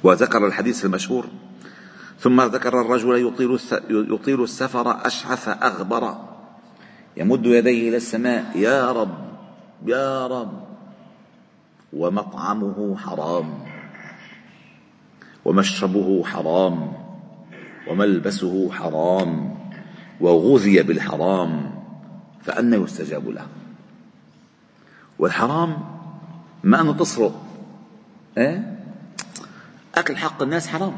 وذكر 0.03 0.47
الحديث 0.47 0.85
المشهور 0.85 1.27
ثم 2.19 2.41
ذكر 2.41 2.81
الرجل 2.81 3.27
يطيل 3.27 3.59
يطيل 3.89 4.43
السفر 4.43 5.07
أشعث 5.07 5.47
أغبر. 5.47 6.17
يمد 7.17 7.45
يديه 7.45 7.89
إلى 7.89 7.97
السماء 7.97 8.57
يا 8.57 8.91
رب 8.91 9.27
يا 9.85 10.27
رب. 10.27 10.67
ومطعمه 11.93 12.97
حرام. 12.97 13.59
ومشربه 15.45 16.23
حرام. 16.23 16.93
وملبسه 17.87 18.71
حرام. 18.71 19.57
وغذي 20.21 20.83
بالحرام. 20.83 21.76
فأنا 22.47 22.77
يستجاب 22.77 23.29
له. 23.29 23.47
والحرام 25.19 25.77
ما 26.63 26.81
أنه 26.81 26.93
تسرق 26.93 27.43
إيه؟ 28.37 28.79
أكل 29.95 30.17
حق 30.17 30.41
الناس 30.41 30.67
حرام. 30.67 30.93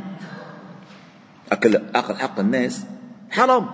أكل 1.52 1.76
أكل 1.76 2.16
حق 2.16 2.40
الناس 2.40 2.86
حرام. 3.30 3.66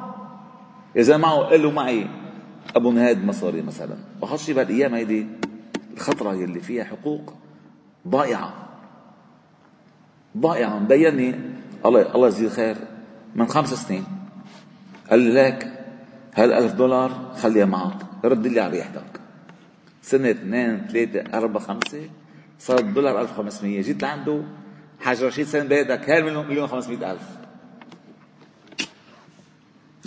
إذا 0.96 1.18
معه 1.18 1.38
قال 1.38 1.64
له 1.64 1.72
معي 1.72 2.08
أبو 2.76 2.92
نهاد 2.92 3.26
مصاري 3.26 3.62
مثلا. 3.62 3.98
وخاصة 4.22 4.54
بهالأيام 4.54 4.94
هيدي 4.94 5.28
الخطرة 5.94 6.32
اللي 6.32 6.60
فيها 6.60 6.84
حقوق 6.84 7.34
ضائعة. 8.08 8.54
ضائعة. 10.38 10.80
مبيني 10.80 11.36
الله 11.86 12.16
الله 12.16 12.28
يجزيه 12.28 12.50
خير 12.50 12.76
من 13.36 13.48
خمس 13.48 13.74
سنين. 13.74 14.06
قال 15.10 15.20
لي 15.20 15.48
لك 15.48 15.75
هالألف 16.36 16.74
دولار؟ 16.74 17.36
خليها 17.42 17.66
معك 17.66 17.98
رد 18.24 18.48
لي 18.48 18.60
على 18.60 18.72
ريحتك. 18.72 19.20
سنة 20.02 20.32
اثنين 20.32 20.88
ثلاثة 20.88 21.38
أربعة 21.38 21.64
خمسة. 21.64 22.10
صار 22.60 22.80
الدولار 22.80 23.22
1500 23.22 23.82
جيت 23.82 24.04
لعنده 24.04 24.44
حاج 25.02 25.24
رشيد 25.24 25.46
سنة 25.48 25.64
بيدك 25.64 26.10
هاي 26.10 26.24
مليون 26.24 26.68
500 26.68 27.12
ألف. 27.12 27.30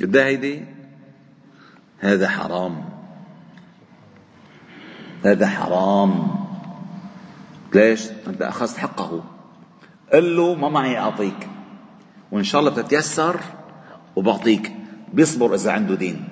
قد 0.02 0.16
هيدي؟ 0.16 0.64
هذا 1.98 2.28
حرام. 2.28 2.84
هذا 5.24 5.46
حرام. 5.46 6.28
ليش؟ 7.74 8.08
أنت 8.26 8.42
أخذت 8.42 8.76
حقه. 8.76 9.24
قل 10.12 10.36
له 10.36 10.54
ما 10.54 10.68
معي 10.68 10.98
أعطيك. 10.98 11.48
وإن 12.32 12.44
شاء 12.44 12.60
الله 12.60 12.70
بتتيسر 12.70 13.40
وبعطيك. 14.16 14.77
بيصبر 15.14 15.54
إذا 15.54 15.72
عنده 15.72 15.94
دين. 15.94 16.24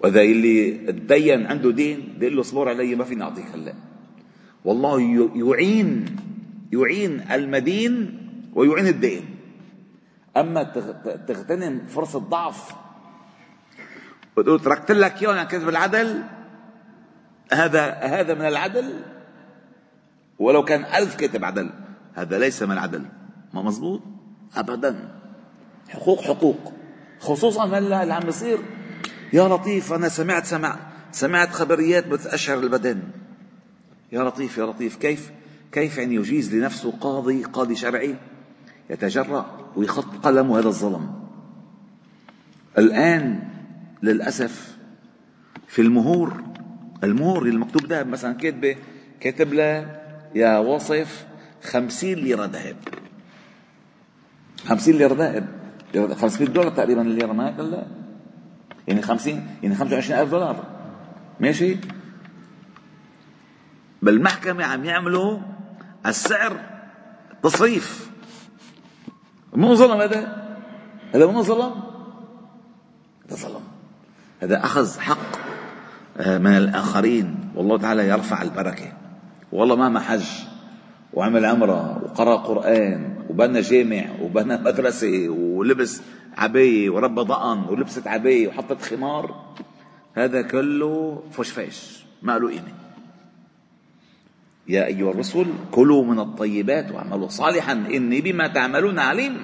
وإذا 0.00 0.20
اللي 0.20 0.92
تدين 0.92 1.46
عنده 1.46 1.70
دين 1.70 2.14
بيقول 2.18 2.34
له 2.36 2.40
اصبر 2.40 2.68
علي 2.68 2.94
ما 2.94 3.04
فيني 3.04 3.22
أعطيك 3.22 3.46
هلأ. 3.54 3.74
والله 4.64 5.00
يعين 5.34 6.16
يعين 6.72 7.20
المدين 7.30 8.18
ويعين 8.54 8.86
الدين. 8.86 9.24
أما 10.36 10.62
تغتنم 11.28 11.86
فرصة 11.86 12.18
ضعف 12.18 12.74
وتقول 14.36 14.60
تركت 14.60 14.92
لك 14.92 15.22
اياه 15.22 15.44
كذب 15.44 15.68
العدل 15.68 16.22
هذا 17.52 17.90
هذا 17.90 18.34
من 18.34 18.46
العدل؟ 18.46 18.94
ولو 20.38 20.64
كان 20.64 20.84
ألف 20.84 21.16
كاتب 21.16 21.44
عدل 21.44 21.70
هذا 22.14 22.38
ليس 22.38 22.62
من 22.62 22.72
العدل. 22.72 23.04
ما 23.54 23.62
مزبوط؟ 23.62 24.02
أبدا. 24.56 25.18
حقوق 25.88 26.20
حقوق. 26.20 26.72
خصوصا 27.20 27.66
هلا 27.66 28.02
اللي 28.02 28.14
عم 28.14 28.22
بيصير. 28.22 28.58
يا 29.32 29.48
لطيف 29.48 29.92
أنا 29.92 30.08
سمعت 30.08 30.46
سمع 30.46 30.78
سمعت 31.12 31.50
خبريات 31.50 32.06
بتأشعر 32.06 32.58
البدن. 32.58 33.02
يا 34.12 34.22
لطيف 34.22 34.58
يا 34.58 34.64
لطيف 34.64 34.96
كيف 34.96 35.30
كيف 35.72 35.98
يعني 35.98 36.14
يجيز 36.14 36.54
لنفسه 36.54 36.92
قاضي 37.00 37.42
قاضي 37.42 37.76
شرعي 37.76 38.16
يتجرأ 38.90 39.72
ويخط 39.76 40.26
قلمه 40.26 40.58
هذا 40.58 40.68
الظلم؟ 40.68 41.28
الآن 42.78 43.48
للأسف 44.02 44.76
في 45.68 45.82
المهور 45.82 46.42
المهور 47.04 47.46
المكتوب 47.46 47.86
ذهب 47.86 48.06
مثلا 48.06 48.34
كاتبة 48.34 48.76
كاتب 49.20 49.52
له 49.52 50.00
يا 50.34 50.58
وصف 50.58 51.26
خمسين 51.62 52.18
ليرة 52.18 52.44
ذهب. 52.44 52.76
خمسين 54.66 54.96
ليرة 54.96 55.14
ذهب. 55.14 55.57
500 55.94 56.48
دولار 56.48 56.70
تقريبا 56.70 57.02
الليره 57.02 57.32
ما 57.32 57.48
هيك 57.48 57.58
لا. 57.58 57.86
يعني 58.88 59.02
50 59.02 59.46
يعني 59.62 59.74
25 59.74 60.20
ألف 60.20 60.30
دولار. 60.30 60.64
ماشي؟ 61.40 61.76
بالمحكمة 64.02 64.64
عم 64.64 64.84
يعملوا 64.84 65.38
السعر 66.06 66.60
تصريف. 67.42 68.10
مو 69.52 69.74
ظلم 69.74 70.00
هذا؟ 70.00 70.48
هذا 71.14 71.26
مو 71.26 71.42
ظلم؟ 71.42 71.74
هذا 73.26 73.36
ظلم. 73.36 73.62
هذا 74.42 74.64
أخذ 74.64 75.00
حق 75.00 75.38
آه، 76.18 76.38
من 76.38 76.56
الآخرين. 76.56 77.52
والله 77.54 77.78
تعالى 77.78 78.08
يرفع 78.08 78.42
البركة. 78.42 78.92
والله 79.52 79.76
ما 79.76 80.00
حج 80.00 80.24
وعمل 81.12 81.46
عمرة 81.46 82.04
وقرأ 82.04 82.36
قرآن 82.36 83.14
وبنى 83.30 83.60
جامع 83.60 84.04
وبنى 84.22 84.56
مدرسة 84.56 85.28
ولبس 85.58 86.02
عباية 86.36 86.90
وربى 86.90 87.20
ضأن 87.20 87.58
ولبست 87.58 88.06
عباية 88.06 88.48
وحطت 88.48 88.82
خمار 88.82 89.54
هذا 90.14 90.42
كله 90.42 91.22
فشفاش 91.32 92.04
ما 92.22 92.38
له 92.38 92.48
قيمة. 92.48 92.74
يا 94.68 94.86
أيها 94.86 95.10
الرسل 95.10 95.46
كلوا 95.70 96.04
من 96.04 96.18
الطيبات 96.20 96.92
واعملوا 96.92 97.28
صالحا 97.28 97.72
إني 97.72 98.20
بما 98.20 98.46
تعملون 98.46 98.98
عليم. 98.98 99.36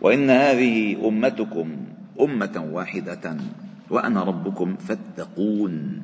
وإن 0.00 0.30
هذه 0.30 1.08
أمتكم 1.08 1.76
أمة 2.20 2.68
واحدة 2.72 3.36
وأنا 3.90 4.22
ربكم 4.22 4.76
فاتقون. 4.76 6.02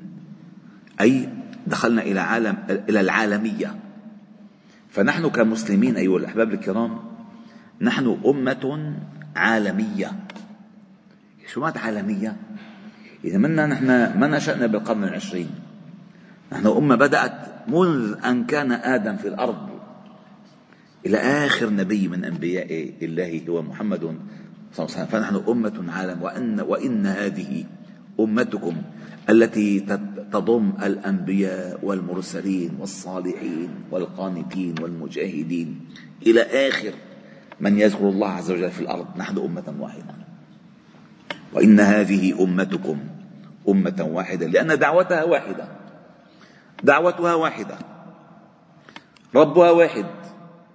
أي 1.00 1.28
دخلنا 1.66 2.02
إلى 2.02 2.20
عالم 2.20 2.56
إلى 2.88 3.00
العالمية. 3.00 3.74
فنحن 4.90 5.28
كمسلمين 5.28 5.96
أيها 5.96 6.18
الأحباب 6.18 6.52
الكرام 6.52 7.13
نحن 7.84 8.16
أمة 8.26 8.94
عالمية. 9.36 10.12
شو 11.52 11.60
معنى 11.60 11.78
عالمية؟ 11.78 12.36
إذا 13.24 13.38
منا 13.38 13.66
نحن 13.66 13.86
ما 14.18 14.26
نشأنا 14.26 14.66
بالقرن 14.66 15.04
العشرين. 15.04 15.50
نحن 16.52 16.66
أمة 16.66 16.94
بدأت 16.96 17.68
منذ 17.68 18.24
أن 18.24 18.44
كان 18.44 18.72
آدم 18.72 19.16
في 19.16 19.28
الأرض. 19.28 19.68
إلى 21.06 21.16
آخر 21.18 21.70
نبي 21.70 22.08
من 22.08 22.24
أنبياء 22.24 22.92
الله 23.02 23.44
هو 23.48 23.62
محمد 23.62 24.00
صلى 24.72 24.86
الله 24.86 24.96
عليه 24.96 25.04
وسلم. 25.04 25.06
فنحن 25.06 25.36
أمة 25.48 25.92
عالم. 25.92 26.22
وإن, 26.22 26.60
وإن 26.60 27.06
هذه 27.06 27.64
أمتكم 28.20 28.76
التي 29.30 29.80
تضم 30.32 30.72
الأنبياء 30.82 31.78
والمرسلين 31.82 32.70
والصالحين 32.80 33.68
والقانتين 33.90 34.74
والمجاهدين 34.82 35.80
إلى 36.26 36.40
آخر 36.40 36.92
من 37.60 37.78
يذكر 37.78 38.08
الله 38.08 38.28
عز 38.28 38.50
وجل 38.50 38.70
في 38.70 38.80
الأرض 38.80 39.06
نحن 39.16 39.38
أمة 39.38 39.74
واحدة. 39.80 40.14
وإن 41.52 41.80
هذه 41.80 42.44
أمتكم 42.44 42.98
أمة 43.68 44.08
واحدة 44.10 44.46
لأن 44.46 44.78
دعوتها 44.78 45.24
واحدة. 45.24 45.68
دعوتها 46.82 47.34
واحدة. 47.34 47.78
ربها 49.34 49.70
واحد 49.70 50.06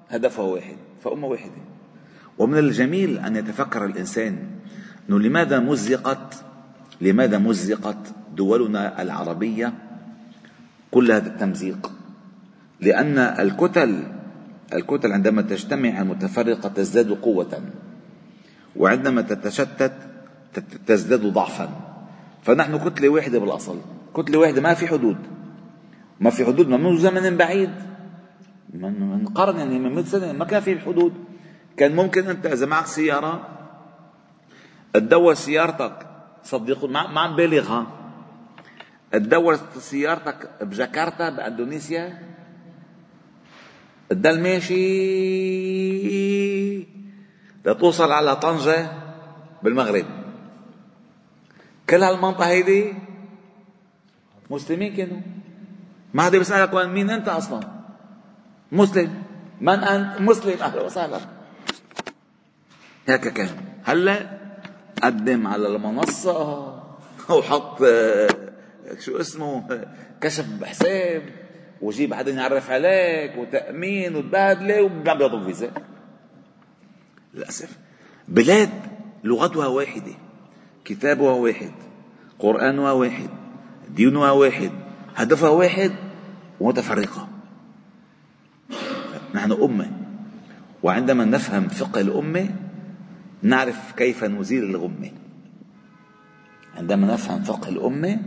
هدفها 0.09 0.45
واحد 0.45 0.77
فأمة 1.03 1.27
واحدة. 1.27 1.61
ومن 2.37 2.57
الجميل 2.57 3.17
أن 3.17 3.35
يتفكر 3.35 3.85
الإنسان 3.85 4.47
أنه 5.09 5.19
لماذا 5.19 5.59
مزقت 5.59 6.43
لماذا 7.01 7.37
مزقت 7.37 7.97
دولنا 8.35 9.01
العربية 9.01 9.73
كل 10.91 11.11
هذا 11.11 11.27
التمزيق؟ 11.27 11.91
لأن 12.81 13.17
الكتل 13.17 14.03
الكتل 14.73 15.11
عندما 15.11 15.41
تجتمع 15.41 16.01
المتفرقة 16.01 16.69
تزداد 16.69 17.11
قوة 17.11 17.61
وعندما 18.75 19.21
تتشتت 19.21 19.93
تزداد 20.87 21.25
ضعفا. 21.33 21.69
فنحن 22.43 22.89
كتلة 22.89 23.09
واحدة 23.09 23.39
بالأصل. 23.39 23.77
كتلة 24.15 24.39
واحدة 24.39 24.61
ما 24.61 24.73
في 24.73 24.87
حدود. 24.87 25.17
ما 26.19 26.29
في 26.29 26.45
حدود 26.45 26.67
منذ 26.67 26.99
زمن 26.99 27.37
بعيد. 27.37 27.69
من 28.73 29.27
قرن 29.27 29.59
يعني 29.59 29.79
من 29.79 29.95
100 29.95 30.05
سنة 30.05 30.31
ما 30.31 30.45
كان 30.45 30.61
في 30.61 30.79
حدود. 30.79 31.13
كان 31.77 31.95
ممكن 31.95 32.27
أنت 32.27 32.45
إذا 32.45 32.65
معك 32.65 32.85
سيارة 32.85 33.47
تدور 34.93 35.33
سيارتك 35.33 36.07
صدقوا 36.43 36.89
ما 36.89 37.19
عم 37.19 37.35
بالغ 37.35 37.83
تدور 39.11 39.59
سيارتك 39.77 40.49
بجاكرتا 40.61 41.29
بأندونيسيا 41.29 42.19
تضل 44.09 44.39
ماشي. 44.41 44.79
لتوصل 47.65 48.11
على 48.11 48.35
طنجة 48.35 48.91
بالمغرب. 49.63 50.05
كل 51.89 52.03
هالمنطقة 52.03 52.45
هيدي 52.47 52.93
مسلمين 54.49 54.95
كانوا 54.95 55.21
ما 56.13 56.23
حدا 56.23 56.37
بيسألك 56.37 56.73
وين 56.73 56.89
مين 56.89 57.09
أنت 57.09 57.27
أصلا؟ 57.27 57.59
مسلم. 58.71 59.23
من 59.61 59.79
أنت؟ 59.83 60.21
مسلم. 60.21 60.57
أهلا 60.61 60.81
وسهلا. 60.81 61.19
هيك 63.07 63.27
كان. 63.27 63.49
هلأ 63.83 64.39
قدم 65.03 65.47
على 65.47 65.67
المنصة 65.67 66.39
وحط 67.29 67.77
شو 68.99 69.19
اسمه؟ 69.19 69.85
كشف 70.21 70.45
بحساب 70.61 71.38
وجيب 71.81 72.13
حدا 72.13 72.31
يعرف 72.31 72.71
عليك 72.71 73.37
وتأمين 73.37 74.15
وتبادلة 74.15 74.81
وما 74.81 75.13
بيعطوك 75.13 75.43
فيزا 75.43 75.71
للأسف. 77.33 77.77
بلاد 78.27 78.69
لغتها 79.23 79.67
واحدة 79.67 80.13
كتابها 80.85 81.31
واحد 81.31 81.71
قرآنها 82.39 82.91
واحد 82.91 83.29
دينها 83.95 84.31
واحد 84.31 84.71
هدفها 85.15 85.49
واحد 85.49 85.91
ومتفرقة. 86.59 87.27
نحن 89.35 89.51
أمة 89.51 89.91
وعندما 90.83 91.25
نفهم 91.25 91.67
فقه 91.67 92.01
الأمة 92.01 92.49
نعرف 93.41 93.91
كيف 93.97 94.23
نزيل 94.23 94.63
الغمة. 94.63 95.11
عندما 96.77 97.13
نفهم 97.13 97.41
فقه 97.43 97.69
الأمة 97.69 98.19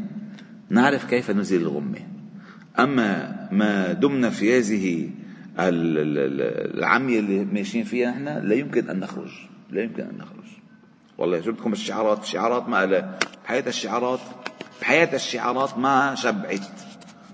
نعرف 0.71 1.05
كيف 1.05 1.31
نزيل 1.31 1.62
الغمة. 1.62 1.99
أما 2.79 3.41
ما 3.53 3.93
دمنا 3.93 4.31
في 4.31 4.59
هذه 4.59 5.11
العمية 5.59 7.19
اللي 7.19 7.45
ماشيين 7.45 7.85
فيها 7.85 8.11
نحن 8.11 8.47
لا 8.49 8.55
يمكن 8.55 8.91
أن 8.91 9.01
نخرج. 9.01 9.31
لا 9.71 9.83
يمكن 9.83 10.03
أن 10.03 10.17
نخرج. 10.19 10.49
والله 11.19 11.38
جبتكم 11.38 11.73
الشعارات 11.73 12.23
الشعارات 12.23 12.69
ما 12.69 12.85
بحياة 13.45 13.69
الشعارات 13.69 14.21
بحياة 14.81 15.15
الشعارات 15.15 15.79
ما 15.79 16.15
شبعت 16.15 16.67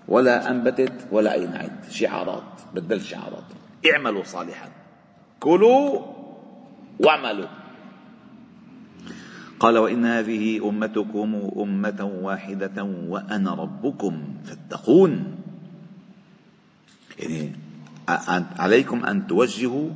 ولا 0.08 0.50
أنبتت 0.50 0.92
ولا 1.12 1.34
أينعت 1.34 1.90
شعارات 1.90 2.42
بدل 2.74 3.00
شعارات. 3.00 3.44
اعملوا 3.92 4.24
صالحا. 4.24 4.68
كلوا 5.40 6.00
واعملوا. 7.00 7.48
قال 9.60 9.78
وإن 9.78 10.04
هذه 10.04 10.68
أمتكم 10.68 11.50
أمة 11.56 12.10
واحدة 12.22 12.82
وأنا 12.84 13.54
ربكم 13.54 14.34
فاتقون. 14.44 15.34
يعني 17.18 17.52
عليكم 18.58 19.04
أن 19.04 19.26
توجهوا 19.26 19.90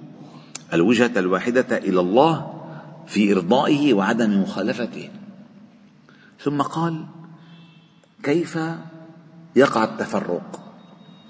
الوجهة 0.72 1.12
الواحدة 1.16 1.76
إلى 1.76 2.00
الله 2.00 2.62
في 3.06 3.32
إرضائه 3.32 3.94
وعدم 3.94 4.42
مخالفته. 4.42 5.10
ثم 6.40 6.62
قال 6.62 7.06
كيف 8.22 8.58
يقع 9.56 9.84
التفرق؟ 9.84 10.74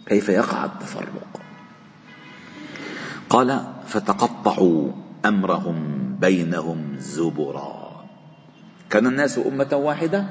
كيف 0.07 0.29
يقع 0.29 0.65
التفرق؟ 0.65 1.41
قال 3.31 3.65
فتقطعوا 3.87 4.93
أمرهم 5.27 5.77
بينهم 6.21 6.97
زبرا. 6.99 8.05
كان 8.91 9.07
الناس 9.07 9.39
أمة 9.39 9.69
واحدة 9.73 10.27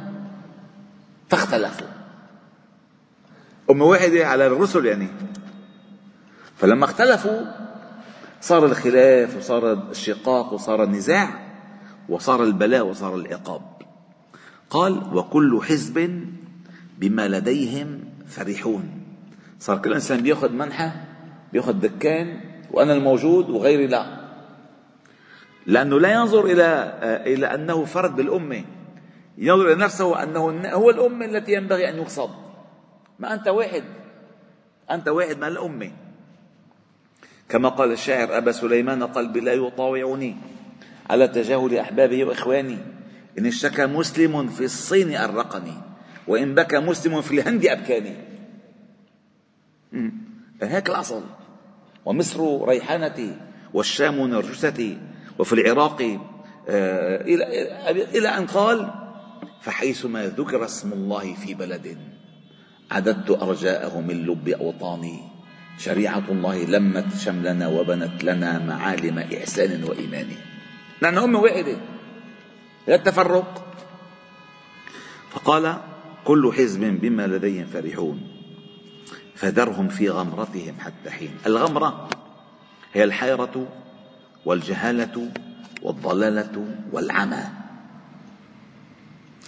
فاختلفوا. 1.29 1.87
أمة 3.69 3.85
واحدة 3.85 4.27
على 4.27 4.47
الرسل 4.47 4.85
يعني. 4.85 5.07
فلما 6.61 6.85
اختلفوا 6.85 7.41
صار 8.41 8.65
الخلاف 8.65 9.37
وصار 9.37 9.73
الشقاق 9.73 10.53
وصار 10.53 10.83
النزاع 10.83 11.29
وصار 12.09 12.43
البلاء 12.43 12.85
وصار 12.85 13.15
العقاب. 13.15 13.61
قال 14.69 15.17
وكل 15.17 15.61
حزب 15.63 16.25
بما 16.97 17.27
لديهم 17.27 17.99
فرحون. 18.27 18.89
صار 19.59 19.77
كل 19.77 19.93
إنسان 19.93 20.21
بيأخذ 20.21 20.51
منحة 20.51 20.95
بيأخذ 21.53 21.73
دكان 21.73 22.41
وأنا 22.71 22.93
الموجود 22.93 23.49
وغيري 23.49 23.87
لا. 23.87 24.05
لأنه 25.65 25.99
لا 25.99 26.13
ينظر 26.13 26.45
إلى 26.45 26.99
إلى 27.25 27.45
أنه 27.45 27.85
فرد 27.85 28.15
بالأمة. 28.15 28.63
ينظر 29.37 29.67
إلى 29.67 29.75
نفسه 29.75 30.23
أنه 30.23 30.69
هو 30.69 30.89
الأمة 30.89 31.25
التي 31.25 31.53
ينبغي 31.53 31.89
أن 31.89 31.97
يقصد 31.97 32.29
ما 33.19 33.33
أنت 33.33 33.47
واحد. 33.47 33.83
أنت 34.91 35.07
واحد 35.07 35.37
من 35.37 35.47
الأمة. 35.47 35.91
كما 37.51 37.69
قال 37.69 37.91
الشاعر 37.91 38.37
أبا 38.37 38.51
سليمان 38.51 39.03
قلبي 39.03 39.39
لا 39.39 39.53
يطاوعني 39.53 40.35
على 41.09 41.27
تجاهل 41.27 41.77
أحبابي 41.77 42.23
وإخواني. 42.23 42.77
إن 43.39 43.45
اشتكى 43.45 43.85
مسلم 43.85 44.47
في 44.47 44.63
الصين 44.63 45.15
أرقني 45.15 45.73
وإن 46.27 46.55
بكى 46.55 46.79
مسلم 46.79 47.21
في 47.21 47.31
الهند 47.31 47.65
أبكاني. 47.65 48.15
هيك 50.61 50.89
الأصل. 50.89 51.23
ومصر 52.05 52.67
ريحانتي 52.67 53.35
والشام 53.73 54.27
نرجستي 54.27 54.97
وفي 55.39 55.53
العراق 55.53 56.19
آه، 56.69 57.21
إلى 58.15 58.27
أن 58.27 58.47
قال 58.47 58.89
فحيثما 59.61 60.27
ذكر 60.27 60.65
اسم 60.65 60.93
الله 60.93 61.33
في 61.33 61.53
بلد 61.53 61.97
عددت 62.91 63.29
أرجاءه 63.29 64.01
من 64.01 64.25
لب 64.25 64.49
أوطاني 64.49 65.30
شريعة 65.77 66.23
الله 66.29 66.63
لمت 66.63 67.17
شملنا 67.17 67.67
وبنت 67.67 68.23
لنا 68.23 68.59
معالم 68.59 69.19
إحسان 69.19 69.83
وإيمان. 69.83 70.27
لأن 71.01 71.17
أمة 71.17 71.39
واحدة 71.39 71.77
لا 72.87 72.95
التفرق 72.95 73.73
فقال 75.31 75.77
كل 76.25 76.53
حزب 76.53 76.81
بما 77.01 77.27
لديهم 77.27 77.65
فرحون. 77.65 78.27
فذرهم 79.35 79.87
في 79.87 80.09
غمرتهم 80.09 80.75
حتى 80.79 81.09
حين. 81.09 81.33
الغمرة 81.45 82.09
هي 82.93 83.03
الحيرة 83.03 83.67
والجهالة 84.45 85.31
والضلالة 85.81 86.75
والعمى 86.91 87.43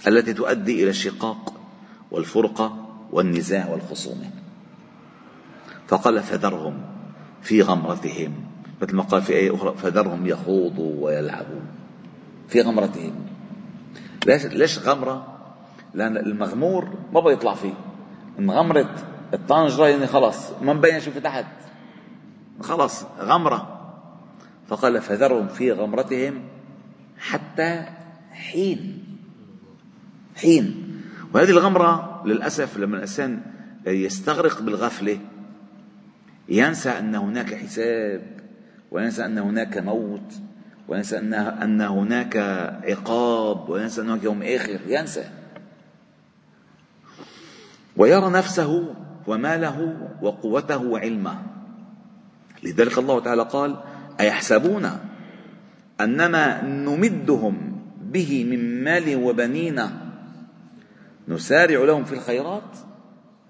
التي 0.07 0.33
تؤدي 0.33 0.83
إلى 0.83 0.89
الشقاق 0.89 1.53
والفرقة 2.11 2.97
والنزاع 3.11 3.69
والخصومة. 3.69 4.42
فقال 5.87 6.23
فذرهم 6.23 6.81
في 7.41 7.61
غمرتهم 7.61 8.33
مثل 8.81 8.95
ما 8.95 9.03
قال 9.03 9.21
في 9.21 9.33
آية 9.33 9.55
أخرى 9.55 9.73
فذرهم 9.77 10.27
يخوضوا 10.27 11.05
ويلعبوا 11.05 11.61
في 12.47 12.61
غمرتهم. 12.61 13.13
ليش 14.25 14.45
ليش 14.45 14.79
غمرة؟ 14.79 15.27
لأن 15.93 16.17
المغمور 16.17 16.89
ما 17.13 17.19
بده 17.19 17.31
يطلع 17.31 17.53
فيه. 17.53 17.73
انغمرت 18.39 19.05
الطنجرة 19.33 19.87
يعني 19.87 20.07
خلاص 20.07 20.51
ما 20.61 20.73
مبين 20.73 20.99
شو 20.99 21.11
في 21.11 21.19
تحت. 21.19 21.45
خلاص 22.61 23.05
غمرة. 23.19 23.79
فقال 24.67 25.01
فذرهم 25.01 25.47
في 25.47 25.71
غمرتهم 25.71 26.41
حتى 27.17 27.85
حين. 28.31 29.03
حين. 30.35 30.93
وهذه 31.33 31.49
الغمرة 31.49 32.23
للأسف 32.25 32.77
لما 32.77 32.95
الإنسان 32.95 33.41
يستغرق 33.87 34.61
بالغفلة 34.61 35.19
ينسى 36.49 36.89
أن 36.89 37.15
هناك 37.15 37.53
حساب 37.53 38.21
وينسى 38.91 39.25
أن 39.25 39.37
هناك 39.37 39.77
موت 39.77 40.33
وينسى 40.87 41.17
أن 41.17 41.81
هناك 41.81 42.37
عقاب 42.83 43.69
وينسى 43.69 44.01
أن 44.01 44.09
هناك 44.09 44.23
يوم 44.23 44.43
آخر 44.43 44.79
ينسى. 44.87 45.29
ويرى 47.97 48.29
نفسه 48.29 48.95
وماله 49.27 50.09
وقوته 50.21 50.77
وعلمه. 50.77 51.43
لذلك 52.63 52.97
الله 52.97 53.19
تعالى 53.19 53.43
قال 53.43 53.77
أيحسبون 54.19 54.89
أنما 56.01 56.63
نمدهم 56.63 57.81
به 58.01 58.43
من 58.43 58.83
مال 58.83 59.15
وبنين 59.15 59.81
نسارع 61.27 61.83
لهم 61.83 62.03
في 62.03 62.13
الخيرات؟ 62.13 62.77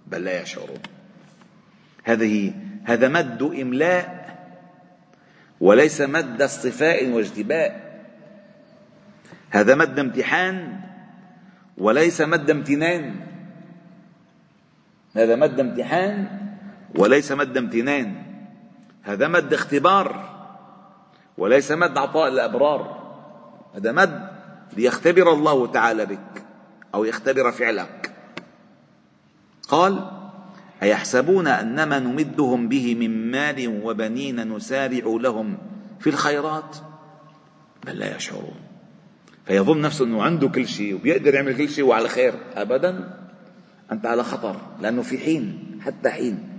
بل 0.08 0.24
لا 0.24 0.42
يشعرون. 0.42 0.80
هذه 2.04 2.54
هذا 2.84 3.08
مد 3.08 3.42
إملاء 3.42 4.24
وليس 5.62 6.02
مد 6.02 6.42
اصطفاء 6.42 7.10
واجتباء. 7.10 8.02
هذا 9.50 9.76
مد 9.76 10.00
امتحان 10.00 10.80
وليس 11.78 12.22
مد 12.22 12.50
امتنان. 12.50 13.16
هذا 15.16 15.36
مد 15.36 15.60
امتحان 15.60 16.28
وليس 16.96 17.32
مد 17.32 17.58
امتنان. 17.58 18.24
هذا 19.04 19.28
مد 19.28 19.54
اختبار 19.54 20.30
وليس 21.38 21.72
مد 21.72 21.98
عطاء 21.98 22.28
الأبرار. 22.28 23.04
هذا 23.76 23.92
مد 23.92 24.28
ليختبر 24.78 25.34
الله 25.34 25.68
تعالى 25.68 26.06
بك 26.06 26.44
أو 26.96 27.06
يختبر 27.06 27.52
فعلك. 27.52 28.12
قال 29.68 30.13
أيحسبون 30.84 31.48
أنما 31.48 32.00
نمدهم 32.00 32.68
به 32.68 32.96
من 32.96 33.32
مال 33.32 33.82
وبنين 33.84 34.56
نسارع 34.56 35.04
لهم 35.06 35.58
في 36.00 36.10
الخيرات؟ 36.10 36.78
بل 37.86 37.98
لا 38.00 38.16
يشعرون. 38.16 38.56
فيظن 39.46 39.82
نفسه 39.82 40.06
أنه 40.06 40.24
عنده 40.24 40.48
كل 40.48 40.68
شيء 40.68 40.96
وبيقدر 40.96 41.34
يعمل 41.34 41.58
كل 41.58 41.70
شيء 41.70 41.86
وعلى 41.86 42.10
خير. 42.10 42.34
ابدا 42.56 43.20
أنت 43.92 44.06
على 44.06 44.24
خطر 44.24 44.56
لأنه 44.82 45.02
في 45.02 45.18
حين 45.18 45.80
حتى 45.86 46.10
حين. 46.10 46.50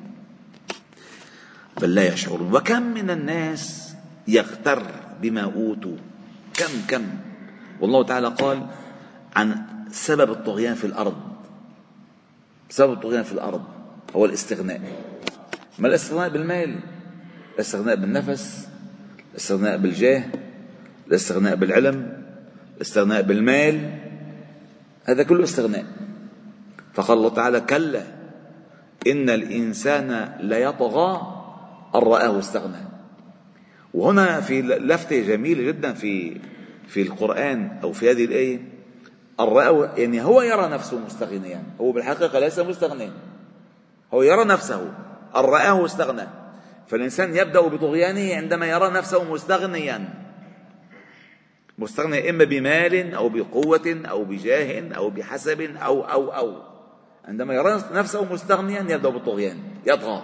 بل 1.80 1.94
لا 1.94 2.12
يشعرون. 2.12 2.54
وكم 2.54 2.82
من 2.82 3.10
الناس 3.10 3.94
يغتر 4.28 4.82
بما 5.22 5.40
أوتوا؟ 5.40 5.96
كم 6.54 6.72
كم؟ 6.88 7.04
والله 7.80 8.02
تعالى 8.02 8.28
قال 8.28 8.66
عن 9.36 9.62
سبب 9.90 10.30
الطغيان 10.30 10.74
في 10.74 10.84
الأرض. 10.84 11.16
سبب 12.70 12.92
الطغيان 12.92 13.22
في 13.22 13.32
الأرض. 13.32 13.64
هو 14.16 14.24
الاستغناء. 14.24 14.80
ما 15.78 15.88
الاستغناء 15.88 16.28
بالمال؟ 16.28 16.76
الاستغناء 17.54 17.96
بالنفس 17.96 18.68
الاستغناء 19.32 19.76
بالجاه 19.76 20.24
الاستغناء 21.08 21.54
بالعلم 21.54 22.22
الاستغناء 22.76 23.22
بالمال. 23.22 23.98
هذا 25.04 25.22
كله 25.22 25.44
استغناء. 25.44 25.84
فقال 26.94 27.18
الله 27.18 27.28
تعالى 27.28 27.60
كلا 27.60 28.02
إن 29.06 29.30
الإنسان 29.30 30.34
ليطغى 30.40 31.10
أن 31.94 32.00
رآه 32.00 32.38
استغنى. 32.38 32.84
وهنا 33.94 34.40
في 34.40 34.62
لفتة 34.62 35.20
جميلة 35.20 35.62
جدا 35.62 35.92
في 35.92 36.40
في 36.88 37.02
القرآن 37.02 37.78
أو 37.82 37.92
في 37.92 38.10
هذه 38.10 38.24
الآية 38.24 38.56
أن 39.40 39.44
رآه 39.44 39.94
يعني 39.96 40.22
هو 40.22 40.42
يرى 40.42 40.68
نفسه 40.68 40.98
مستغنيا. 40.98 41.62
هو 41.80 41.92
بالحقيقة 41.92 42.38
ليس 42.38 42.58
مستغنيا. 42.58 43.12
هو 44.14 44.22
يرى 44.22 44.44
نفسه. 44.44 44.94
أن 45.36 45.40
رآه 45.40 45.84
استغنى 45.84 46.26
فالإنسان 46.88 47.36
يبدأ 47.36 47.60
بطغيانه 47.60 48.34
عندما 48.34 48.66
يرى 48.66 48.90
نفسه 48.90 49.32
مستغنيا. 49.32 50.08
مستغني 51.78 52.30
إما 52.30 52.44
بمال 52.44 53.14
أو 53.14 53.28
بقوة 53.28 54.02
أو 54.10 54.24
بجاه 54.24 54.94
أو 54.96 55.10
بحسب 55.10 55.60
أو 55.60 56.02
أو 56.02 56.28
أو. 56.30 56.62
عندما 57.24 57.54
يرى 57.54 57.82
نفسه 57.92 58.32
مستغنيا 58.32 58.80
يبدأ 58.80 59.08
بالطغيان. 59.08 59.58
يطغى. 59.86 60.22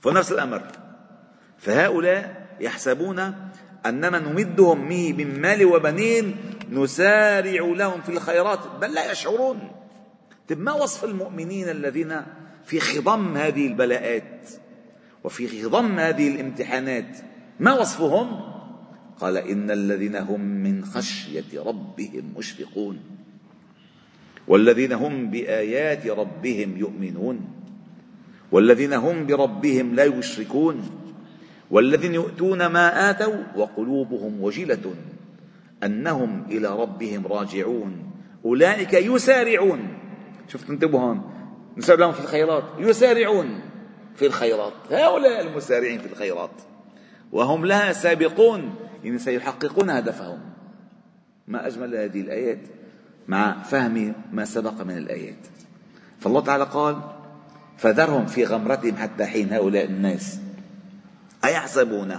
فنفس 0.00 0.32
الأمر. 0.32 0.62
فهؤلاء 1.58 2.46
يحسبون 2.60 3.34
أنما 3.86 4.18
نمدهم 4.18 4.88
من 4.88 5.40
مال 5.40 5.64
وبنين 5.64 6.36
نسارع 6.70 7.62
لهم 7.62 8.00
في 8.00 8.08
الخيرات. 8.08 8.58
بل 8.80 8.94
لا 8.94 9.12
يشعرون. 9.12 9.83
طيب 10.48 10.60
ما 10.60 10.72
وصف 10.72 11.04
المؤمنين 11.04 11.68
الذين 11.68 12.20
في 12.64 12.80
خضم 12.80 13.36
هذه 13.36 13.66
البلاءات 13.66 14.50
وفي 15.24 15.62
خضم 15.62 15.98
هذه 15.98 16.28
الامتحانات 16.28 17.18
ما 17.60 17.72
وصفهم؟ 17.72 18.40
قال 19.20 19.36
إن 19.36 19.70
الذين 19.70 20.16
هم 20.16 20.40
من 20.40 20.84
خشية 20.84 21.60
ربهم 21.60 22.34
مشفقون 22.36 23.00
والذين 24.48 24.92
هم 24.92 25.30
بآيات 25.30 26.06
ربهم 26.06 26.76
يؤمنون 26.76 27.40
والذين 28.52 28.92
هم 28.92 29.26
بربهم 29.26 29.94
لا 29.94 30.04
يشركون 30.04 30.90
والذين 31.70 32.14
يؤتون 32.14 32.66
ما 32.66 33.10
آتوا 33.10 33.42
وقلوبهم 33.56 34.42
وجلة 34.42 34.94
أنهم 35.84 36.44
إلى 36.50 36.68
ربهم 36.68 37.26
راجعون 37.26 38.10
أولئك 38.44 38.92
يسارعون. 38.94 39.88
شفت؟ 40.48 40.70
انتبهوا 40.70 41.00
هون. 41.00 41.30
نسارع 41.76 42.00
لهم 42.00 42.12
في 42.12 42.20
الخيرات. 42.20 42.64
يسارعون 42.78 43.60
في 44.16 44.26
الخيرات. 44.26 44.72
هؤلاء 44.90 45.40
المسارعين 45.40 45.98
في 45.98 46.12
الخيرات. 46.12 46.50
وهم 47.32 47.66
لها 47.66 47.92
سابقون. 47.92 48.74
يعني 49.04 49.18
سيحققون 49.18 49.90
هدفهم. 49.90 50.40
ما 51.48 51.66
أجمل 51.66 51.96
هذه 51.96 52.20
الآيات 52.20 52.58
مع 53.28 53.62
فهم 53.62 54.14
ما 54.32 54.44
سبق 54.44 54.82
من 54.82 54.98
الآيات. 54.98 55.46
فالله 56.20 56.40
تعالى 56.40 56.64
قال 56.64 56.96
فذرهم 57.78 58.26
في 58.26 58.44
غمرتهم 58.44 58.96
حتى 58.96 59.24
حين 59.24 59.52
هؤلاء 59.52 59.84
الناس 59.84 60.38
أيحسبون 61.44 62.16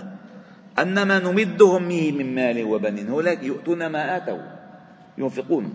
أنما 0.80 1.20
نمدهم 1.20 1.88
به 1.88 2.12
من 2.12 2.36
مال 2.36 2.64
وبنين 2.64 3.10
هؤلاء 3.10 3.44
يؤتون 3.44 3.88
ما 3.88 4.18
آتوا. 4.18 4.42
ينفقون. 5.18 5.74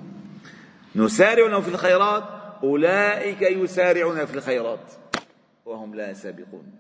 نسارع 0.97 1.47
لهم 1.47 1.63
في 1.63 1.69
الخيرات. 1.69 2.40
أولئك 2.63 3.43
يسارعون 3.43 4.25
في 4.25 4.35
الخيرات 4.35 4.93
وهم 5.67 5.95
لا 5.95 6.13
سابقون. 6.13 6.73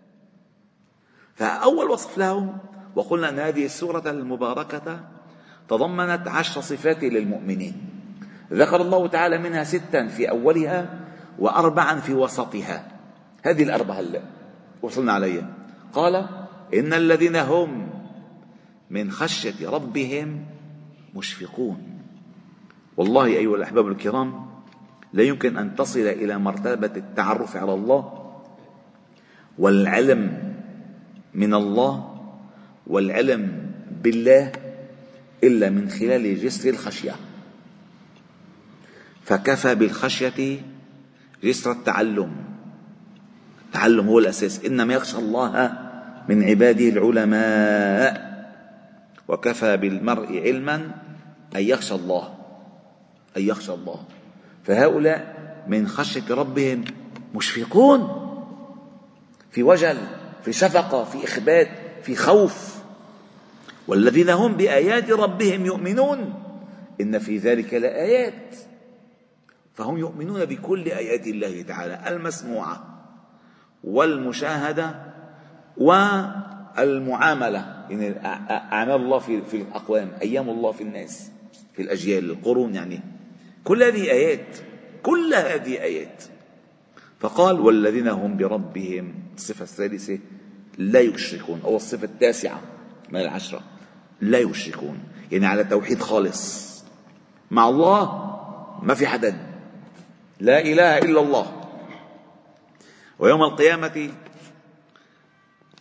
فأول 1.34 1.90
وصف 1.90 2.18
لهم 2.18 2.58
وقلنا 2.96 3.28
أن 3.28 3.38
هذه 3.38 3.64
السورة 3.64 4.10
المباركة 4.10 5.00
تضمنت 5.68 6.28
عشر 6.28 6.60
صفات 6.60 7.04
للمؤمنين. 7.04 7.74
ذكر 8.52 8.80
الله 8.82 9.06
تعالى 9.06 9.38
منها 9.38 9.64
ستا 9.64 10.08
في 10.08 10.30
أولها 10.30 11.00
وأربعا 11.38 11.94
في 12.00 12.14
وسطها. 12.14 12.88
هذه 13.42 13.62
الأربعة 13.62 14.00
هلا 14.00 14.22
وصلنا 14.82 15.12
عليها. 15.12 15.54
قال 15.92 16.26
إن 16.74 16.92
الذين 16.92 17.36
هم 17.36 17.90
من 18.90 19.10
خشية 19.10 19.70
ربهم 19.70 20.44
مشفقون. 21.14 22.02
والله 22.96 23.26
أيها 23.26 23.56
الأحباب 23.56 23.88
الكرام 23.88 24.49
لا 25.12 25.22
يمكن 25.22 25.56
أن 25.56 25.76
تصل 25.76 26.00
إلى 26.00 26.38
مرتبة 26.38 26.90
التعرف 26.96 27.56
على 27.56 27.74
الله 27.74 28.32
والعلم 29.58 30.52
من 31.34 31.54
الله 31.54 32.20
والعلم 32.86 33.72
بالله 34.02 34.52
إلا 35.44 35.70
من 35.70 35.88
خلال 35.88 36.40
جسر 36.40 36.68
الخشية. 36.68 37.14
فكفى 39.24 39.74
بالخشية 39.74 40.60
جسر 41.44 41.72
التعلم. 41.72 42.32
التعلم 43.66 44.08
هو 44.08 44.18
الأساس. 44.18 44.64
إنما 44.64 44.94
يخشى 44.94 45.18
الله 45.18 45.72
من 46.28 46.44
عباده 46.44 46.88
العلماء. 46.88 48.30
وكفى 49.28 49.76
بالمرء 49.76 50.42
علما 50.42 50.74
أن 51.56 51.62
يخشى 51.62 51.94
الله. 51.94 52.34
أن 53.36 53.42
يخشى 53.42 53.72
الله. 53.72 54.04
فهؤلاء 54.70 55.34
من 55.66 55.88
خشية 55.88 56.34
ربهم 56.34 56.84
مشفقون. 57.34 58.26
في 59.50 59.62
وجل 59.62 59.96
في 60.42 60.52
شفقة 60.52 61.04
في 61.04 61.24
إخبات 61.24 61.68
في 62.02 62.16
خوف. 62.16 62.78
والذين 63.88 64.30
هم 64.30 64.52
بآيات 64.52 65.10
ربهم 65.10 65.66
يؤمنون. 65.66 66.34
إن 67.00 67.18
في 67.18 67.38
ذلك 67.38 67.74
لآيات. 67.74 68.56
فهم 69.74 69.98
يؤمنون 69.98 70.44
بكل 70.44 70.88
آيات 70.88 71.26
الله 71.26 71.62
تعالى. 71.62 72.00
المسموعة 72.06 73.04
والمشاهدة 73.84 74.94
والمعاملة. 75.76 77.58
يعني 77.90 78.26
أعمال 78.72 78.96
الله 78.96 79.18
في, 79.18 79.56
الأقوام 79.56 80.10
أيام 80.22 80.48
الله 80.48 80.72
في 80.72 80.82
الناس 80.82 81.30
في 81.72 81.82
الأجيال 81.82 82.30
القرون 82.30 82.74
يعني. 82.74 83.19
كل 83.64 83.82
هذه 83.82 84.10
آيات 84.10 84.56
كل 85.02 85.34
هذه 85.34 85.82
آيات. 85.82 86.22
فقال 87.20 87.60
والذين 87.60 88.08
هم 88.08 88.36
بربهم 88.36 89.14
الصفة 89.36 89.62
الثالثة 89.62 90.18
لا 90.78 91.00
يشركون 91.00 91.60
أو 91.64 91.76
الصفة 91.76 92.04
التاسعة 92.04 92.60
من 93.10 93.20
العشرة 93.20 93.62
لا 94.20 94.38
يشركون 94.38 94.98
يعني 95.32 95.46
على 95.46 95.64
توحيد 95.64 96.00
خالص. 96.00 96.70
مع 97.50 97.68
الله 97.68 98.30
ما 98.82 98.94
في 98.94 99.06
حدا 99.06 99.46
لا 100.40 100.60
إله 100.60 100.98
إلا 100.98 101.20
الله. 101.20 101.60
ويوم 103.18 103.42
القيامة 103.42 104.10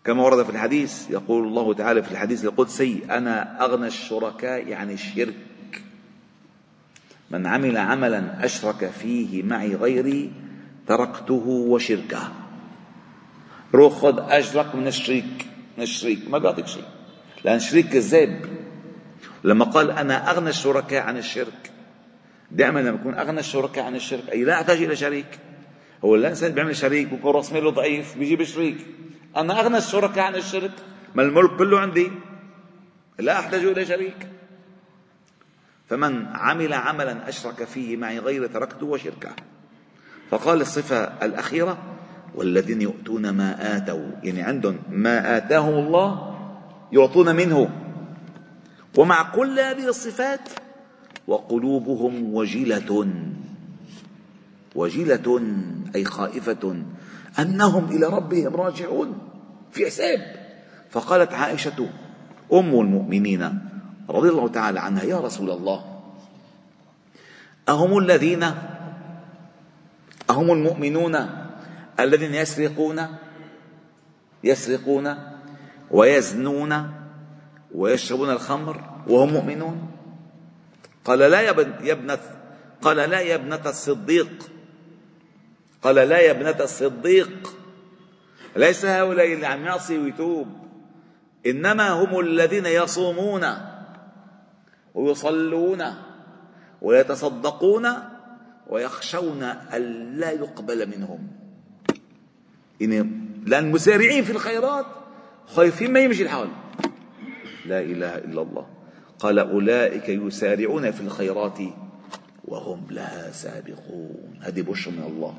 كما 0.03 0.23
ورد 0.23 0.43
في 0.43 0.49
الحديث 0.49 1.09
يقول 1.11 1.47
الله 1.47 1.73
تعالى 1.73 2.03
في 2.03 2.11
الحديث 2.11 2.45
القدسي 2.45 3.01
أنا 3.09 3.65
أغنى 3.65 3.87
الشركاء 3.87 4.73
عن 4.73 4.91
الشرك 4.91 5.35
من 7.31 7.47
عمل 7.47 7.77
عملا 7.77 8.45
أشرك 8.45 8.91
فيه 9.01 9.43
معي 9.43 9.75
غيري 9.75 10.31
تركته 10.87 11.43
وشركه. 11.47 12.31
روح 13.73 13.93
خذ 13.93 14.19
أجرك 14.19 14.75
من 14.75 14.87
الشريك 14.87 15.47
من 15.77 15.83
الشريك. 15.83 16.29
ما 16.29 16.37
بيعطيك 16.37 16.67
شيء. 16.67 16.83
لأن 17.43 17.59
شريك 17.59 17.89
كذاب. 17.89 18.45
لما 19.43 19.65
قال 19.65 19.91
أنا 19.91 20.31
أغنى 20.31 20.49
الشركاء 20.49 21.01
عن 21.03 21.17
الشرك 21.17 21.71
دائما 22.51 22.79
لما 22.79 22.89
يكون 22.89 23.13
أغنى 23.13 23.39
الشركاء 23.39 23.85
عن 23.85 23.95
الشرك 23.95 24.29
أي 24.31 24.43
لا 24.43 24.53
أحتاج 24.53 24.83
إلى 24.83 24.95
شريك. 24.95 25.39
هو 26.05 26.15
الإنسان 26.15 26.51
بيعمل 26.51 26.75
شريك 26.75 27.07
بيكون 27.07 27.33
رأس 27.33 27.53
ماله 27.53 27.69
ضعيف 27.69 28.17
بيجيب 28.17 28.43
شريك 28.43 28.77
أنا 29.37 29.59
أغنى 29.59 29.77
الشركاء 29.77 30.23
عن 30.23 30.35
الشرك. 30.35 30.71
ما 31.15 31.23
الملك 31.23 31.55
كله 31.57 31.79
عندي. 31.79 32.11
لا 33.19 33.39
أحتاج 33.39 33.63
إلى 33.63 33.85
شريك. 33.85 34.27
فمن 35.89 36.25
عمل 36.25 36.73
عملا 36.73 37.29
أشرك 37.29 37.63
فيه 37.63 37.97
معي 37.97 38.19
غير 38.19 38.47
تركته 38.47 38.85
وشركه. 38.85 39.29
فقال 40.29 40.61
الصفة 40.61 40.97
الأخيرة 40.97 41.77
والذين 42.35 42.81
يؤتون 42.81 43.29
ما 43.29 43.77
آتوا 43.77 44.11
يعني 44.23 44.41
عندهم 44.41 44.77
ما 44.89 45.37
آتاهم 45.37 45.73
الله 45.73 46.35
يعطون 46.91 47.35
منه. 47.35 47.69
ومع 48.97 49.31
كل 49.31 49.59
هذه 49.59 49.87
الصفات 49.87 50.49
وقلوبهم 51.27 52.33
وجلة 52.33 53.07
وجلة 54.75 55.41
أي 55.95 56.05
خائفة 56.05 56.83
أنهم 57.39 57.85
إلى 57.91 58.05
ربهم 58.05 58.55
راجعون 58.55 59.17
في 59.71 59.85
حساب. 59.85 60.19
فقالت 60.89 61.33
عائشة 61.33 61.89
أم 62.53 62.79
المؤمنين 62.79 63.68
رضي 64.09 64.29
الله 64.29 64.47
تعالى 64.47 64.79
عنها. 64.79 65.03
يا 65.03 65.19
رسول 65.19 65.49
الله 65.49 66.01
أهم 67.69 67.97
الذين 67.97 68.43
أهم 70.29 70.51
المؤمنون 70.51 71.15
الذين 71.99 72.33
يسرقون 72.33 73.05
يسرقون 74.43 75.15
ويزنون 75.91 76.91
ويشربون 77.75 78.29
الخمر 78.29 78.81
وهم 79.07 79.33
مؤمنون؟ 79.33 79.91
قال 81.05 81.19
لا 81.19 81.41
يا 81.41 81.49
ابنة 81.91 82.19
قال 82.81 82.97
لا 82.97 83.19
يا 83.19 83.35
ابنة 83.35 83.61
الصديق. 83.65 84.49
قال 85.81 85.95
لا 85.95 86.19
يا 86.19 86.31
ابنة 86.31 86.63
الصديق. 86.63 87.55
ليس 88.55 88.85
هؤلاء 88.85 89.33
اللي 89.33 89.45
عم 89.45 89.65
يعصي 89.65 89.97
ويتوب 89.97 90.47
إنما 91.45 91.89
هم 91.89 92.19
الذين 92.19 92.65
يصومون. 92.65 93.45
ويصلون 94.95 95.83
ويتصدقون 96.81 97.87
ويخشون 98.67 99.43
ألا 99.73 100.31
يقبل 100.31 100.89
منهم. 100.89 101.27
يعني 102.79 103.11
لأن 103.45 103.71
مسارعين 103.71 104.23
في 104.23 104.31
الخيرات 104.31 104.85
خايفين 105.47 105.93
ما 105.93 105.99
يمشي 105.99 106.23
الحال. 106.23 106.49
لا 107.65 107.79
إله 107.79 108.15
إلا 108.15 108.41
الله. 108.41 108.65
قال 109.19 109.39
أولئك 109.39 110.09
يسارعون 110.09 110.91
في 110.91 111.01
الخيرات 111.01 111.59
وهم 112.45 112.87
لها 112.91 113.31
سابقون. 113.31 114.39
هذه 114.41 114.61
بشر 114.61 114.91
من 114.91 115.03
الله. 115.03 115.35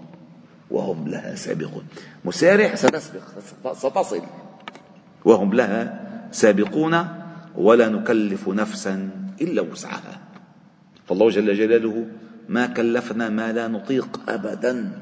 وهم 0.70 1.08
لها 1.08 1.34
سابقون. 1.34 1.86
مسارع 2.24 2.74
ستسبق 2.74 3.22
ستصل 3.72 4.22
وهم 5.24 5.54
لها 5.54 6.00
سابقون. 6.32 7.06
ولا 7.56 7.88
نكلف 7.88 8.48
نفسا 8.48 9.10
إلا 9.40 9.62
وسعها. 9.62 10.20
فالله 11.06 11.28
جل 11.28 11.54
جلاله 11.54 12.06
ما 12.48 12.66
كلفنا 12.66 13.28
ما 13.28 13.52
لا 13.52 13.68
نطيق 13.68 14.20
أبدا. 14.28 14.92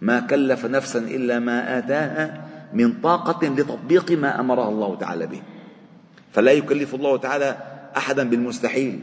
ما 0.00 0.20
كلف 0.20 0.66
نفسا 0.66 0.98
إلا 0.98 1.38
ما 1.38 1.78
آتاها 1.78 2.48
من 2.72 2.92
طاقة 2.92 3.48
لتطبيق 3.48 4.12
ما 4.12 4.40
أمرها 4.40 4.68
الله 4.68 4.96
تعالى 4.96 5.26
به. 5.26 5.42
فلا 6.32 6.52
يكلف 6.52 6.94
الله 6.94 7.16
تعالى 7.16 7.56
أحدا 7.96 8.28
بالمستحيل. 8.28 9.00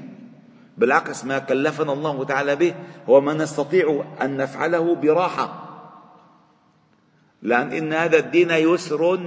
بالعكس 0.77 1.25
ما 1.25 1.39
كلفنا 1.39 1.93
الله 1.93 2.23
تعالى 2.23 2.55
به 2.55 2.73
هو 3.09 3.21
ما 3.21 3.33
نستطيع 3.33 4.05
أن 4.21 4.37
نفعله 4.37 4.95
براحة. 4.95 5.59
لأن 7.41 7.71
إن 7.71 7.93
هذا 7.93 8.17
الدين 8.17 8.51
يسر 8.51 9.19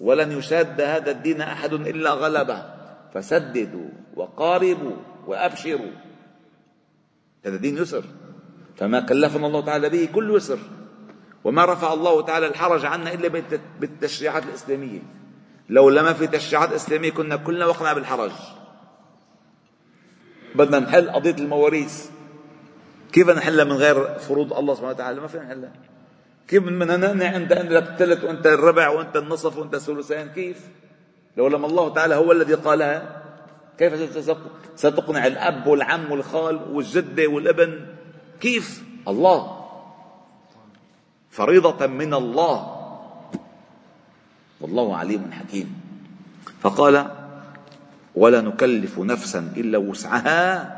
ولن 0.00 0.32
يشاد 0.32 0.80
هذا 0.80 1.10
الدين 1.10 1.40
أحد 1.40 1.72
إلا 1.72 2.10
غلبه. 2.10 2.79
فسددوا 3.14 3.88
وقاربوا 4.16 4.96
وأبشروا. 5.26 5.92
هذا 7.46 7.56
دين 7.56 7.76
يسر. 7.78 8.04
فما 8.76 9.00
كلفنا 9.00 9.46
الله 9.46 9.60
تعالى 9.60 9.88
به 9.88 10.08
كل 10.14 10.36
يسر. 10.36 10.58
وما 11.44 11.64
رفع 11.64 11.92
الله 11.92 12.22
تعالى 12.22 12.46
الحرج 12.46 12.84
عنا 12.84 13.12
إلا 13.14 13.28
بالتشريعات 13.80 14.42
الإسلامية. 14.42 15.00
لو 15.68 15.90
لما 15.90 16.12
في 16.12 16.26
تشريعات 16.26 16.72
إسلامية 16.72 17.10
كنا 17.10 17.36
كلنا 17.36 17.66
وقنا 17.66 17.92
بالحرج. 17.92 18.32
بدنا 20.54 20.78
نحل 20.78 21.10
قضية 21.10 21.34
المواريث. 21.34 22.10
كيف 23.12 23.30
نحلها 23.30 23.64
من 23.64 23.72
غير 23.72 24.18
فروض 24.18 24.52
الله 24.52 24.74
سبحانه 24.74 24.92
وتعالى؟ 24.92 25.20
ما 25.20 25.26
فينا 25.26 25.44
نحلها. 25.44 25.72
كيف 26.48 26.62
بدنا 26.62 26.96
نمنع 26.96 27.36
انت 27.36 27.52
عندك 27.52 27.76
الثلث 27.76 28.24
وأنت 28.24 28.46
الربع 28.46 28.88
وأنت 28.88 29.16
النصف 29.16 29.58
وأنت 29.58 29.74
الثلثين؟ 29.74 30.28
كيف؟ 30.28 30.68
لو 31.36 31.48
لما 31.48 31.66
الله 31.66 31.94
تعالى 31.94 32.14
هو 32.14 32.32
الذي 32.32 32.54
قالها 32.54 33.22
كيف 33.78 34.20
ستقنع 34.76 35.26
الأب 35.26 35.66
والعم 35.66 36.12
والخال 36.12 36.60
والجده 36.72 37.26
والأبن. 37.26 37.86
كيف؟ 38.40 38.82
الله. 39.08 39.66
فريضة 41.30 41.86
من 41.86 42.14
الله. 42.14 42.76
والله 44.60 44.96
عليم 44.96 45.32
حكيم. 45.32 45.80
فقال 46.60 47.06
ولا 48.14 48.40
نكلف 48.40 48.98
نفسا 48.98 49.52
إلا 49.56 49.78
وسعها. 49.78 50.76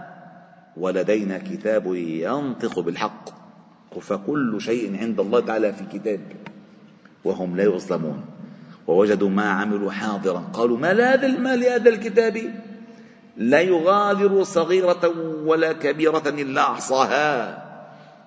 ولدينا 0.76 1.38
كتاب 1.38 1.94
ينطق 1.94 2.78
بالحق. 2.78 3.24
فكل 4.00 4.60
شيء 4.60 4.98
عند 4.98 5.20
الله 5.20 5.40
تعالى 5.40 5.72
في 5.72 5.84
كتاب. 5.98 6.20
وهم 7.24 7.56
لا 7.56 7.64
يظلمون. 7.64 8.31
ووجدوا 8.86 9.28
ما 9.28 9.50
عملوا 9.50 9.90
حاضرا. 9.90 10.40
قالوا 10.52 10.78
ما 10.78 10.92
لهذا 10.92 11.26
المال 11.26 11.60
لهذا 11.60 11.88
الكتاب؟ 11.88 12.36
لا 13.36 13.60
يغادر 13.60 14.42
صغيرة 14.42 15.14
ولا 15.44 15.72
كبيرة 15.72 16.22
إلا 16.28 16.60
أحصاها. 16.60 17.58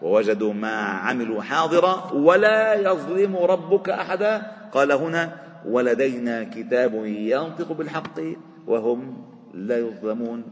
ووجدوا 0.02 0.54
ما 0.54 0.76
عملوا 1.06 1.42
حاضرا 1.42 2.14
ولا 2.14 2.74
يظلم 2.74 3.36
ربك 3.36 3.90
أحدا. 3.90 4.52
قال 4.72 4.92
هنا 4.92 5.36
ولدينا 5.66 6.44
كتاب 6.44 7.06
ينطق 7.06 7.72
بالحق 7.72 8.20
وهم 8.68 9.18
لا 9.54 9.78
يظلمون. 9.78 10.44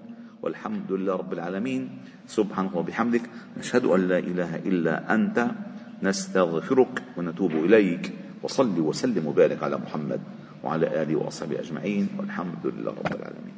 والحمد 0.41 0.91
لله 0.91 1.15
رب 1.15 1.33
العالمين. 1.33 1.89
سبحانك 2.27 2.75
وبحمدك 2.75 3.21
نشهد 3.57 3.85
أن 3.85 4.07
لا 4.07 4.19
إله 4.19 4.55
إلا 4.55 5.13
أنت 5.13 5.47
نستغفرك 6.03 7.03
ونتوب 7.17 7.51
إليك. 7.51 8.22
وصل 8.43 8.79
وسلم 8.79 9.27
وبارك 9.27 9.63
على 9.63 9.77
محمد 9.77 10.21
وعلى 10.63 11.03
آله 11.03 11.15
وأصحابه 11.15 11.60
أجمعين 11.60 12.08
والحمد 12.19 12.63
لله 12.63 12.91
رب 12.91 13.15
العالمين. 13.15 13.56